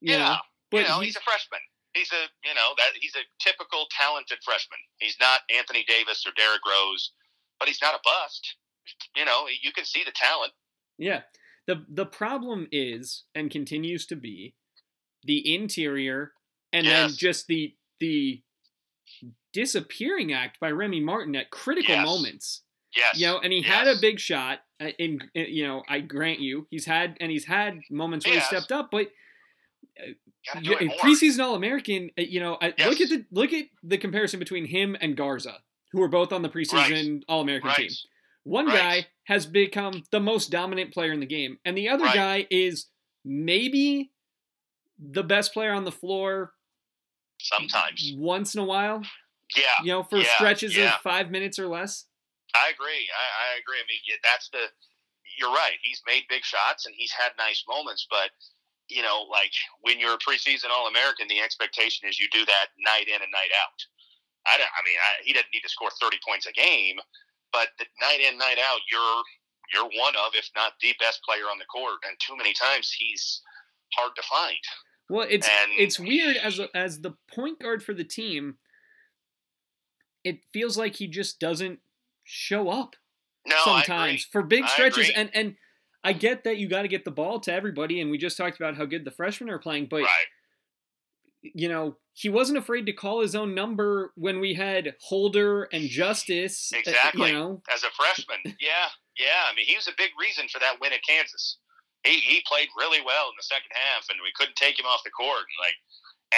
[0.00, 0.18] you yeah.
[0.18, 0.36] know,
[0.70, 1.60] but you know, he- he's a freshman.
[1.94, 4.78] He's a you know that he's a typical talented freshman.
[4.98, 7.12] He's not Anthony Davis or Derrick Rose,
[7.60, 8.56] but he's not a bust.
[9.16, 10.52] You know, you can see the talent.
[10.98, 11.20] Yeah.
[11.66, 14.54] The the problem is and continues to be
[15.22, 16.32] the interior
[16.72, 18.42] and then just the the
[19.52, 22.04] disappearing act by Remy Martin at critical Yes.
[22.06, 22.62] moments.
[22.96, 23.18] Yes.
[23.18, 26.40] You know, and he had a big shot uh, in uh, you know, I grant
[26.40, 28.48] you, he's had and he's had moments where Yes.
[28.48, 29.10] he stepped up, but
[30.60, 30.96] yeah, it more.
[30.98, 34.96] preseason All-American, uh, you know, I- look at the look at the comparison between him
[35.00, 35.58] and Garza,
[35.92, 37.76] who are both on the preseason All-American Right.
[37.76, 37.90] team.
[38.44, 38.76] One Right.
[38.76, 42.14] guy has become the most dominant player in the game, and the other Right.
[42.14, 42.86] guy is
[43.24, 44.10] maybe
[44.98, 46.52] the best player on the floor
[47.40, 48.12] Sometimes.
[48.16, 49.02] once in a while.
[49.56, 49.62] Yeah.
[49.82, 50.94] You know, for Yeah, stretches yeah.
[50.96, 52.06] of five minutes or less.
[52.54, 53.10] I agree.
[53.10, 53.78] I, I agree.
[53.78, 54.70] I mean, that's the.
[55.38, 55.76] You're right.
[55.82, 58.30] He's made big shots and he's had nice moments, but
[58.88, 62.70] you know, like when you're a preseason All American, the expectation is you do that
[62.78, 63.78] night in and night out.
[64.46, 64.68] I don't.
[64.68, 66.96] I mean, I, he doesn't need to score 30 points a game,
[67.52, 69.22] but the night in, night out, you're
[69.72, 72.92] you're one of, if not the best player on the court, and too many times
[72.92, 73.40] he's
[73.94, 74.60] hard to find.
[75.08, 78.56] Well, it's And- it's weird as a, as the point guard for the team.
[80.22, 81.80] It feels like he just doesn't
[82.24, 82.96] show up.
[83.46, 85.56] No, sometimes for big stretches and and
[86.02, 88.56] I get that you got to get the ball to everybody and we just talked
[88.56, 90.26] about how good the freshmen are playing but right.
[91.42, 95.90] you know he wasn't afraid to call his own number when we had Holder and
[95.90, 97.28] Justice uh, Exactly.
[97.28, 98.38] you know as a freshman.
[98.62, 99.50] yeah, yeah.
[99.50, 101.58] I mean, he was a big reason for that win at Kansas.
[102.06, 105.02] He he played really well in the second half, and we couldn't take him off
[105.02, 105.42] the court.
[105.42, 105.76] And like,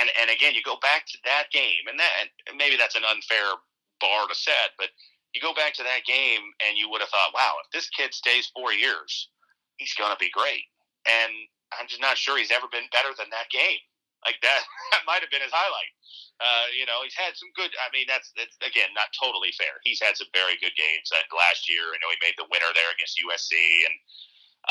[0.00, 3.04] and and again, you go back to that game, and that and maybe that's an
[3.04, 3.60] unfair
[4.00, 4.88] bar to set, but
[5.36, 8.16] you go back to that game, and you would have thought, wow, if this kid
[8.16, 9.28] stays four years,
[9.76, 10.64] he's gonna be great.
[11.04, 11.32] And
[11.76, 13.84] I'm just not sure he's ever been better than that game.
[14.24, 14.64] Like that,
[14.96, 15.92] that might have been his highlight.
[16.40, 17.68] Uh, you know, he's had some good.
[17.76, 19.76] I mean, that's that's again not totally fair.
[19.84, 21.12] He's had some very good games.
[21.12, 23.52] Like last year, I know he made the winner there against USC,
[23.84, 23.96] and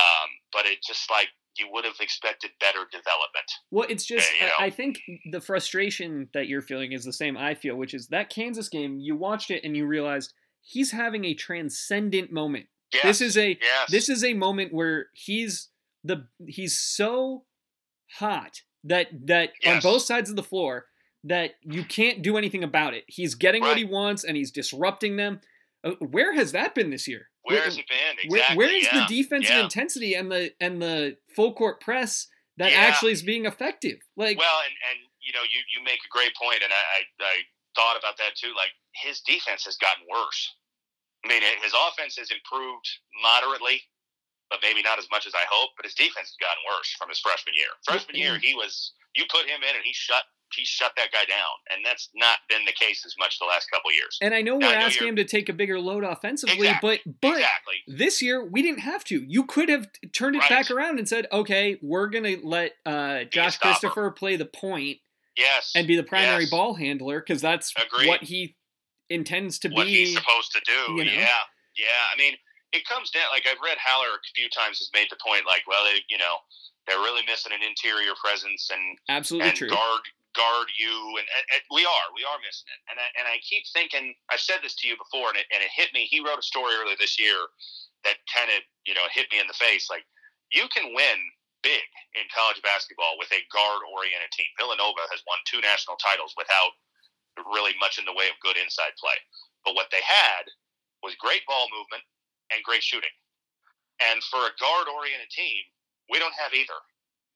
[0.01, 3.47] um, but it just like you would have expected better development.
[3.71, 4.51] well it's just you know.
[4.59, 4.99] I think
[5.31, 8.99] the frustration that you're feeling is the same I feel which is that Kansas game
[8.99, 10.33] you watched it and you realized
[10.65, 13.03] he's having a transcendent moment Yes.
[13.03, 13.91] this is a yes.
[13.91, 15.69] this is a moment where he's
[16.03, 17.43] the he's so
[18.19, 20.85] hot that that on both sides of the floor
[21.23, 23.03] that you can't do anything about it.
[23.07, 25.41] He's getting what he wants and he's disrupting them.
[25.83, 27.29] Uh, Where has that been this year?
[27.41, 28.29] Where has it been?
[28.29, 29.07] Where- where is yeah.
[29.07, 29.63] the defensive yeah.
[29.63, 32.77] intensity and the and the full court press that Yeah.
[32.77, 33.97] actually is being effective?
[34.15, 37.25] Like Well, and and you know, you you make a great point, and I I,
[37.25, 37.35] I
[37.75, 38.53] thought about that too.
[38.55, 40.53] Like his defense has gotten worse.
[41.25, 42.87] I mean, his offense has improved
[43.21, 43.81] moderately,
[44.49, 45.71] but maybe not as much as I hope.
[45.77, 47.69] But his defense has gotten worse from his freshman year.
[47.83, 50.23] Freshman year, he was you put him in, and he shut
[50.55, 53.69] he shut that guy down, and that's not been the case as much the last
[53.71, 54.17] couple years.
[54.21, 57.01] and I know I we're know asking him to take a bigger load offensively, Exactly.
[57.03, 57.75] but but exactly.
[57.87, 59.25] this year we didn't have to.
[59.27, 60.49] You could have turned it Right.
[60.49, 63.57] back around and said, "Okay, we're gonna let uh, Josh.
[63.57, 64.99] Christopher play the point,
[65.35, 65.71] Yes.
[65.75, 66.51] and be the primary yes.
[66.51, 68.07] ball handler because that's Agreed.
[68.07, 68.55] what he
[69.09, 70.05] intends to be what be.
[70.05, 70.97] he's supposed to do.
[70.97, 71.11] you know?
[71.11, 71.43] Yeah,
[71.77, 72.03] yeah.
[72.13, 72.35] I mean,
[72.73, 75.63] it comes down like I've read Haller a few times has made the point like,
[75.67, 76.41] well, they, you know,
[76.87, 79.69] they're really missing an interior presence and Absolutely and true.
[79.69, 80.03] guard
[80.35, 82.81] guard you, and, and, and we are we are missing it.
[82.91, 85.63] And I, and I keep thinking I've said this to you before, and it, and
[85.63, 86.05] it hit me.
[86.11, 87.39] He wrote a story earlier this year
[88.03, 89.89] that kind of you know hit me in the face.
[89.89, 90.05] Like
[90.51, 91.17] you can win
[91.65, 94.51] big in college basketball with a guard oriented team.
[94.61, 96.77] Villanova has won two national titles without
[97.43, 99.17] really much in the way of good inside play.
[99.67, 100.47] But what they had
[101.03, 102.03] was great ball movement
[102.53, 103.11] and great shooting.
[103.99, 105.59] And for a guard oriented team,
[106.11, 106.77] we don't have either.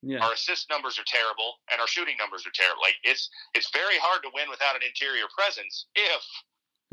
[0.03, 0.23] yeah.
[0.23, 2.79] Our assist numbers are terrible and our shooting numbers are terrible.
[2.83, 6.23] Like it's it's very hard to win without an interior presence if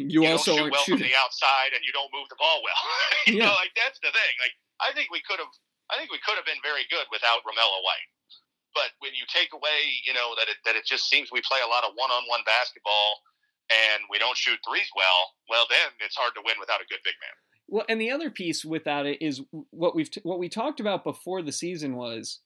[0.00, 1.04] You, you also don't shoot well shooting.
[1.04, 2.78] from the outside and you don't move the ball well.
[3.30, 3.50] you Yeah.
[3.50, 4.32] know, like that's the thing.
[4.40, 5.52] Like I think we could have
[5.92, 8.08] I think we could have been very good without Romello White.
[8.76, 11.60] But when you take away, you know, that it that it just seems we play
[11.64, 13.24] a lot of one on one basketball
[13.72, 17.00] and we don't shoot threes well, well then it's hard to win without a good
[17.02, 17.34] big man.
[17.68, 21.02] Well, and the other piece without it is what we've t- what we talked about
[21.02, 22.40] before the season was,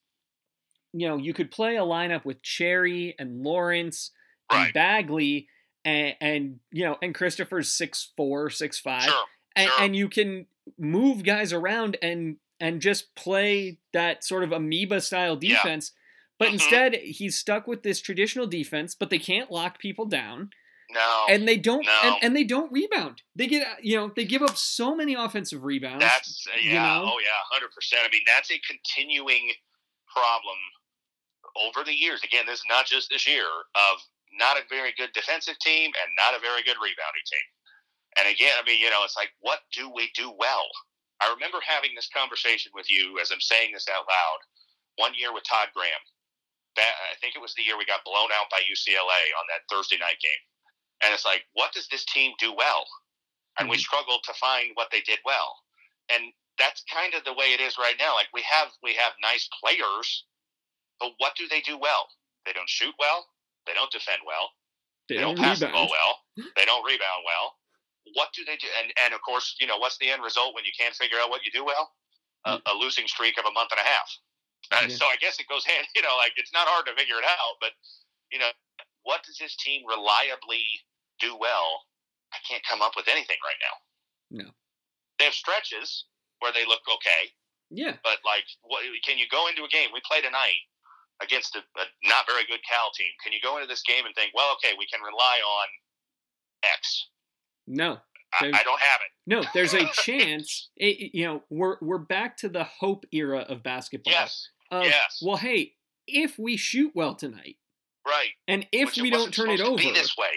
[0.93, 4.13] you know, you could play a lineup with Cherry and Lawrence
[4.51, 4.75] and Right.
[4.75, 5.49] Bagley
[5.85, 9.25] and, and you know and Christopher's six four six five Sure.
[9.57, 9.83] and, sure.
[9.83, 10.47] and you can
[10.79, 15.93] move guys around and and just play that sort of amoeba style defense.
[16.41, 16.53] But Mhm.
[16.55, 20.51] instead, he's stuck with this traditional defense, but they can't lock people down
[20.89, 21.27] No.
[21.29, 22.01] and they don't No.
[22.03, 23.23] and, and they don't rebound.
[23.37, 26.01] They get you know they give up so many offensive rebounds.
[26.03, 27.13] That's uh, you yeah, know?
[27.13, 28.03] oh yeah, hundred percent.
[28.07, 29.53] I mean, that's a continuing
[30.09, 30.57] problem
[31.57, 32.23] over the years.
[32.25, 34.01] Again, this is not just this year of
[34.33, 37.47] not a very good defensive team and not a very good rebounding team.
[38.17, 40.67] And again, I mean, you know, it's like, what do we do well?
[41.21, 44.39] I remember having this conversation with you as I'm saying this out loud
[44.97, 46.01] one year with Todd Graham.
[46.79, 49.99] I think it was the year we got blown out by UCLA on that Thursday
[49.99, 50.43] night game.
[51.03, 52.87] And it's like, what does this team do well?
[53.59, 53.81] And we Mhm.
[53.81, 55.63] struggled to find what they did well.
[56.09, 58.15] And that's kind of the way it is right now.
[58.15, 60.25] Like we have we have nice players,
[60.99, 62.09] but what do they do well?
[62.45, 63.29] They don't shoot well.
[63.67, 64.53] They don't defend well.
[65.09, 66.25] they They don't don't pass the ball well.
[66.57, 67.59] They don't rebound well.
[68.15, 68.69] What do they do?
[68.81, 71.31] And and of course, you know what's the end result when you can't figure out
[71.31, 71.95] what you do well?
[72.47, 74.11] A, a losing streak of a month and a half.
[74.73, 74.95] Uh, Yeah.
[74.97, 75.87] So I guess it goes hand.
[75.95, 77.59] You know, like it's not hard to figure it out.
[77.61, 77.71] But
[78.33, 78.51] you know,
[79.03, 80.63] what does this team reliably
[81.21, 81.85] do well?
[82.33, 84.45] I can't come up with anything right now.
[84.45, 84.51] No.
[85.19, 86.05] They have stretches
[86.39, 87.35] where they look okay,
[87.69, 89.91] Yeah, but like, what, can you go into a game?
[89.93, 90.63] We play tonight
[91.21, 93.11] against a, a not very good Cal team.
[93.23, 95.67] Can you go into this game and think, well, okay, we can rely on
[96.63, 97.09] X?
[97.67, 97.99] no,
[98.33, 99.11] I, I don't have it.
[99.27, 99.43] no.
[99.53, 100.71] There's a chance.
[100.77, 104.13] It, you know, we're we're back to the hope era of basketball.
[104.13, 105.21] Yes, Of, yes.
[105.23, 105.75] Well, hey,
[106.07, 107.57] if we shoot well tonight,
[108.07, 108.31] right.
[108.49, 110.31] and if Which we don't turn it over, be this way.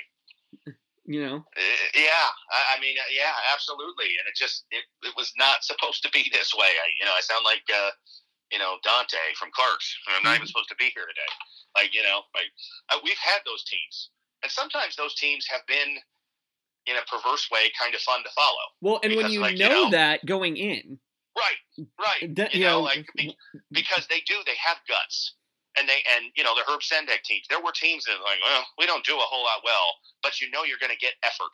[1.05, 1.61] you know, Uh,
[1.95, 4.17] yeah, I, I mean, uh, yeah, absolutely.
[4.17, 6.67] And it just it, it was not supposed to be this way.
[6.67, 7.91] I, you know, I sound like uh,
[8.51, 9.95] you know Dante from Clerks.
[10.07, 10.47] I'm not even Mhm.
[10.47, 11.31] supposed to be here today.
[11.75, 12.49] Like you know, like
[12.89, 14.09] uh, we've had those teams,
[14.43, 15.97] and sometimes those teams have been
[16.85, 18.65] in a perverse way kind of fun to follow.
[18.81, 20.99] well, and when you like, you know know- that going in,
[21.35, 22.35] Right, right.
[22.35, 23.35] that, you know, like be,
[23.71, 25.35] because they do, they have guts.
[25.75, 27.47] And they and you know the Herb Sendek teams.
[27.49, 29.87] There were teams that like, well, we don't do a whole lot well,
[30.21, 31.49] but you know you're going to get effort.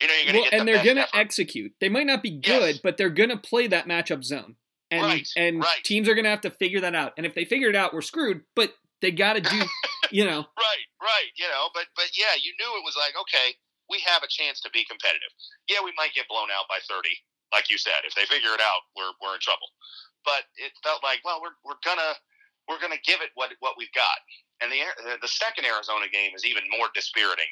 [0.00, 1.16] You know you're going to well, get and the they're gonna effort.
[1.18, 1.72] execute.
[1.80, 2.78] They might not be good, Yes.
[2.78, 4.54] but they're gonna play that matchup zone,
[4.92, 5.82] and Right, and right.
[5.82, 7.14] teams are gonna have to figure that out.
[7.16, 8.42] And if they figure it out, we're screwed.
[8.54, 9.50] But they got to do,
[10.12, 11.30] you know, Right, right.
[11.34, 13.56] You know, but but yeah, you knew it was like, okay,
[13.90, 15.34] we have a chance to be competitive.
[15.68, 17.18] Yeah, we might get blown out by thirty,
[17.52, 18.06] like you said.
[18.06, 19.70] If they figure it out, we're we're in trouble.
[20.24, 22.14] But it felt like, well, we're we're gonna
[22.68, 24.20] we're gonna give it what what we've got.
[24.60, 24.84] And the
[25.24, 27.48] the, second Arizona game is even more dispiriting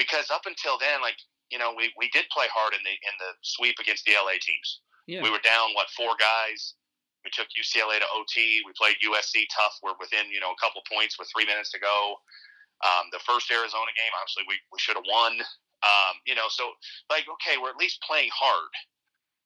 [0.00, 1.20] because up until then, like
[1.52, 4.40] you know, we, we did play hard in the in the sweep against the LA
[4.40, 4.80] teams.
[5.04, 5.20] Yeah.
[5.20, 6.74] We were down what four guys.
[7.22, 8.64] We took UCLA to OT.
[8.66, 9.76] We played USC tough.
[9.84, 12.16] We're within you know a couple points with three minutes to go.
[12.82, 15.38] Um, the first Arizona game, obviously, we, we should have won.
[15.86, 16.74] Um, you know, so
[17.10, 18.72] like, okay, we're at least playing hard.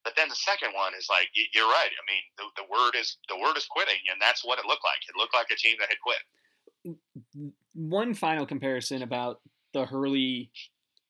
[0.07, 1.91] But then the second one is like, you're right.
[1.91, 4.85] I mean, the, the word is the word is quitting, and that's what it looked
[4.85, 5.01] like.
[5.09, 6.97] It looked like a team that had quit.
[7.37, 9.41] Mm, one final comparison about
[9.75, 10.53] the Hurley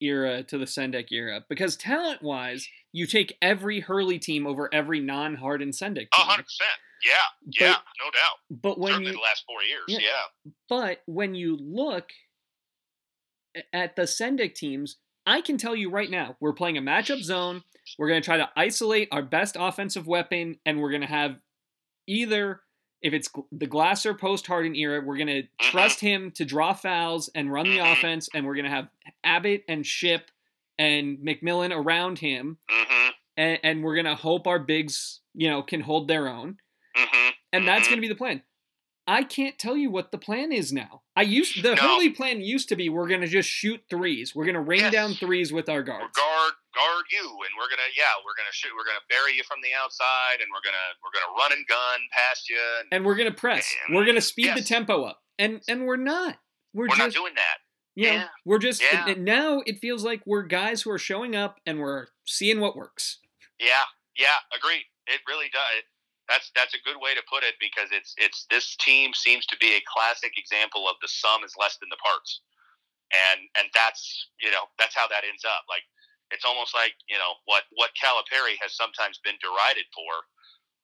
[0.00, 5.00] era to the Sendek era, because talent wise, you take every Hurley team over every
[5.00, 6.26] non Harden Sendek A team.
[6.26, 6.70] hundred percent.
[7.04, 8.38] Yeah, yeah, no doubt.
[8.62, 9.84] But when Certainly you the last four years.
[9.88, 9.98] Yeah.
[9.98, 10.52] Yeah.
[10.70, 12.12] but when you look
[13.74, 14.96] at the Sendek teams,
[15.26, 17.62] I can tell you right now, we're playing a matchup zone.
[17.98, 21.40] We're going to try to isolate our best offensive weapon, and we're going to have
[22.06, 22.60] either
[23.02, 25.48] if it's the Glasser post Harden era, we're gonna Mhm.
[25.60, 27.92] trust him to draw fouls and run the Mhm.
[27.92, 28.88] offense, and we're gonna have
[29.22, 30.30] Abbott and Shipp
[30.78, 33.10] and McMillan around him, Mm-hmm.
[33.36, 36.58] and, and we're gonna hope our bigs, you know, can hold their own,
[36.96, 37.30] Mm-hmm.
[37.52, 37.90] and that's Mhm.
[37.90, 38.42] gonna be the plan.
[39.06, 41.02] I can't tell you what the plan is now.
[41.14, 41.82] I used the No.
[41.82, 44.34] Hurley plan used to be we're gonna just shoot threes.
[44.34, 44.92] We're gonna rain Yes.
[44.92, 46.16] down threes with our guards.
[46.16, 46.54] guard guard
[47.10, 50.40] you, and we're gonna yeah, we're gonna shoot, we're gonna bury you from the outside,
[50.40, 52.58] and we're gonna we're gonna run and gun past you.
[52.80, 53.66] And and we're gonna press.
[53.86, 56.38] And- We're gonna speed the tempo up, and and we're not.
[56.74, 57.58] We're, we're not doing that.
[57.96, 58.28] know, yeah.
[58.44, 59.14] we're just Yeah.
[59.16, 63.18] now it feels like we're guys who are showing up and we're seeing what works.
[63.58, 64.84] Yeah, yeah, agreed.
[65.06, 65.84] It really does.
[66.28, 69.56] That's that's a good way to put it because it's it's this team seems to
[69.56, 72.42] be a classic example of the sum is less than the parts,
[73.14, 75.62] and and that's you know that's how that ends up.
[75.70, 75.86] Like
[76.30, 80.12] it's almost like you know what what Calipari has sometimes been derided for,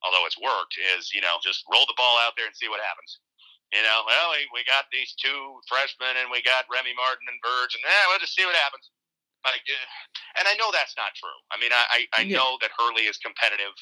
[0.06, 2.82] although it's worked, is you know just roll the ball out there and see what
[2.84, 3.20] happens.
[3.72, 7.40] You know, well we, we got these two freshmen and we got Remy Martin and
[7.42, 8.88] Verge, and yeah, we'll just see what happens.
[9.44, 9.64] Like,
[10.38, 11.38] and I know that's not true.
[11.50, 12.38] I mean, I I, I Yeah.
[12.38, 13.74] know that Hurley is competitive.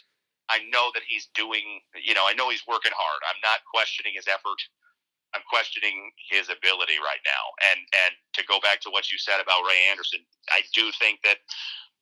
[0.50, 1.82] I know that he's doing.
[1.98, 3.20] You know, I know he's working hard.
[3.28, 4.60] I'm not questioning his effort.
[5.34, 7.44] I'm questioning his ability right now.
[7.70, 10.20] And and to go back to what you said about Ray Anderson,
[10.50, 11.38] I do think that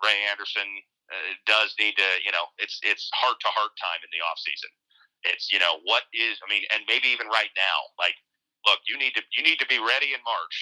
[0.01, 0.69] Ray Anderson
[1.13, 2.09] uh, does need to.
[2.25, 4.73] You know, it's it's heart to heart time in the off season.
[5.29, 6.41] It's you know what is.
[6.41, 8.17] I mean, and maybe even right now, like,
[8.65, 10.57] look, you need to you need to be ready in March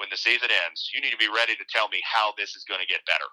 [0.00, 0.88] when the season ends.
[0.94, 3.28] You need to be ready to tell me how this is going to get better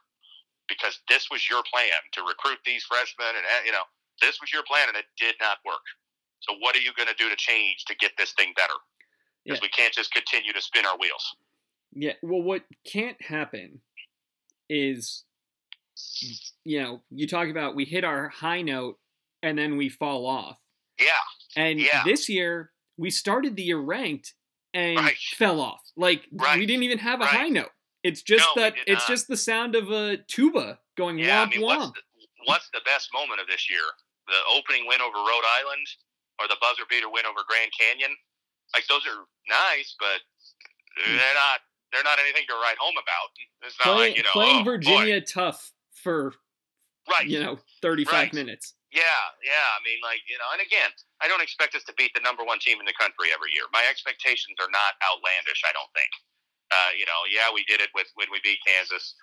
[0.67, 3.85] because this was your plan to recruit these freshmen, and you know
[4.21, 5.85] this was your plan, and it did not work.
[6.47, 8.73] So what are you going to do to change to get this thing better?
[9.43, 9.65] Because Yeah.
[9.65, 11.35] we can't just continue to spin our wheels.
[11.93, 12.13] Yeah.
[12.21, 13.81] Well, what can't happen
[14.69, 15.23] is,
[16.63, 18.99] you know, you talk about we hit our high note
[19.41, 20.59] and then we fall off.
[20.99, 21.11] Yeah,
[21.57, 22.03] And Yeah.
[22.05, 24.33] this year we started the year ranked
[24.73, 25.17] and Right.
[25.17, 25.81] fell off.
[25.95, 27.33] Like we didn't even have a Right.
[27.35, 27.71] high note.
[28.03, 29.07] It's just No, that it's not.
[29.07, 31.41] just the sound of a tuba going yeah.
[31.41, 31.77] I mean, womp.
[31.79, 32.03] what's the,
[32.45, 33.83] what's the best moment of this year?
[34.27, 35.87] The opening win over Rhode Island,
[36.39, 38.11] or the buzzer beater win over Grand Canyon?
[38.73, 40.21] Like those are nice, but
[40.95, 41.17] Hmm.
[41.17, 41.59] they're not.
[41.91, 43.31] They're not anything to write home about.
[43.63, 44.71] It's not playing like you know playing oh, boy.
[44.79, 46.33] Virginia tough for
[47.11, 47.27] right?
[47.27, 48.33] you know 35 Right.
[48.33, 48.73] minutes.
[48.91, 49.03] Yeah,
[49.43, 49.75] yeah.
[49.75, 52.43] I mean, like you know, and again, I don't expect us to beat the number
[52.43, 53.63] one team in the country every year.
[53.71, 55.63] My expectations are not outlandish.
[55.67, 56.11] I don't think.
[56.71, 59.15] Uh, you know, yeah, we did it with when we beat Kansas.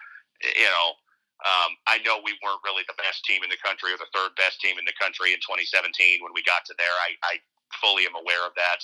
[0.45, 0.93] You know,
[1.43, 4.31] um, I know we weren't really the best team in the country or the third
[4.39, 5.91] best team in the country in 2017
[6.23, 6.95] when we got to there.
[7.03, 7.35] I, I
[7.83, 8.79] fully am aware of that,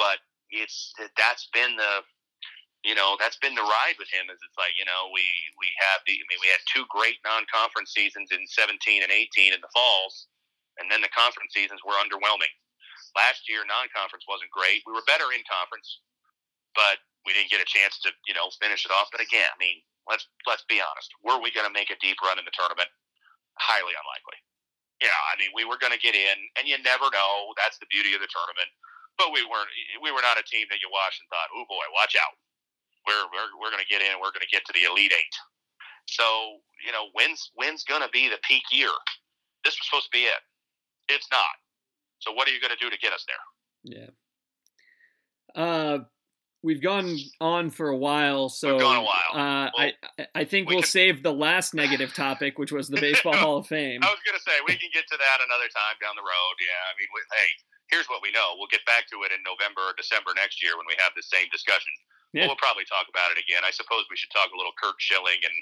[0.00, 2.00] but it's that's been the
[2.88, 4.32] you know that's been the ride with him.
[4.32, 5.24] Is it's like you know we
[5.60, 9.52] we have the I mean we had two great non-conference seasons in 17 and 18
[9.52, 10.28] in the falls,
[10.80, 12.52] and then the conference seasons were underwhelming.
[13.12, 14.80] Last year non-conference wasn't great.
[14.88, 16.00] We were better in conference,
[16.72, 16.96] but
[17.28, 19.12] we didn't get a chance to you know finish it off.
[19.12, 21.10] But again, I mean let's let's be honest.
[21.22, 22.88] Were we going to make a deep run in the tournament?
[23.56, 24.38] Highly unlikely.
[25.02, 27.52] Yeah, I mean we were going to get in, and you never know.
[27.58, 28.70] That's the beauty of the tournament.
[29.14, 29.70] But we weren't.
[30.02, 32.34] We were not a team that you watched and thought, "Oh boy, watch out."
[33.06, 34.16] we're we're, we're going to get in.
[34.20, 35.36] We're going to get to the elite eight.
[36.06, 36.24] So
[36.84, 38.92] you know, when's when's going to be the peak year?
[39.64, 40.42] This was supposed to be it.
[41.08, 41.56] It's not.
[42.18, 43.44] So what are you going to do to get us there?
[43.84, 44.12] Yeah.
[45.54, 45.98] Uh,
[46.64, 49.30] we've gone on for a while, so We've gone a while.
[49.36, 52.88] Uh, Well, I I think we we'll could- save the last negative topic, which was
[52.88, 54.00] the Baseball Hall of Fame.
[54.02, 56.54] I was going to say we can get to that another time down the road.
[56.58, 57.48] Yeah, I mean, we, hey,
[57.92, 58.56] here's what we know.
[58.56, 61.22] We'll get back to it in November or December next year when we have the
[61.22, 61.92] same discussion.
[62.34, 62.50] Yeah.
[62.50, 63.62] We'll probably talk about it again.
[63.62, 65.58] I suppose we should talk a little Curt Schilling and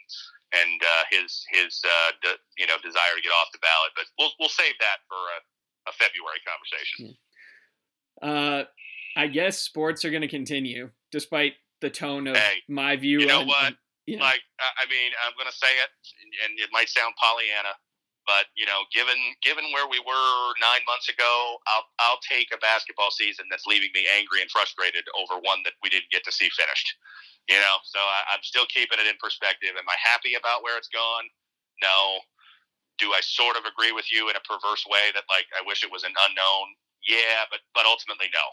[0.57, 4.09] and uh, his his uh, de, you know desire to get off the ballot, but
[4.17, 5.39] we'll we'll save that for a,
[5.91, 7.13] a February conversation.
[8.25, 8.65] Uh,
[9.17, 13.21] I guess sports are going to continue despite the tone of Hey, my view.
[13.21, 13.67] you know what?
[13.75, 13.77] and-
[14.07, 14.19] yeah.
[14.19, 15.91] Like I I mean, I'm going to say it,
[16.43, 17.71] and it might sound Pollyanna,
[18.27, 19.15] but you know, given
[19.47, 23.95] given where we were nine months ago, I'll I'll take a basketball season that's leaving
[23.95, 26.99] me angry and frustrated over one that we didn't get to see finished.
[27.47, 29.75] You know, so I, I'm still keeping it in perspective.
[29.79, 31.27] Am I happy about where it's gone?
[31.79, 32.27] No.
[32.99, 35.83] Do I sort of agree with you in a perverse way that like I wish
[35.87, 36.67] it was an unknown?
[37.07, 38.47] Yeah, but but ultimately no.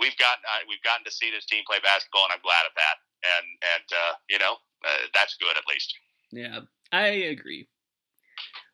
[0.00, 2.74] We've gotten uh, we've gotten to see this team play basketball, and I'm glad of
[2.76, 2.96] that.
[3.24, 4.54] And and uh, you know
[4.84, 5.94] uh, that's good at least.
[6.30, 6.60] Yeah,
[6.92, 7.68] I agree.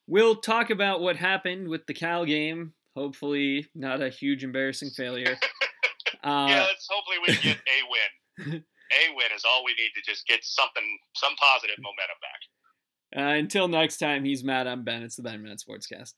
[0.07, 2.75] We'll talk about what happened with the Cal game.
[2.95, 5.37] Hopefully, not a huge embarrassing failure.
[6.23, 8.65] Uh, yeah, let's hopefully we can get a win.
[8.93, 10.83] a win is all we need to just get something,
[11.15, 13.21] some positive momentum back.
[13.21, 14.67] uh, until next time, he's Matt.
[14.67, 15.03] I'm Ben.
[15.03, 16.15] It's the Ben Matt Sportscast.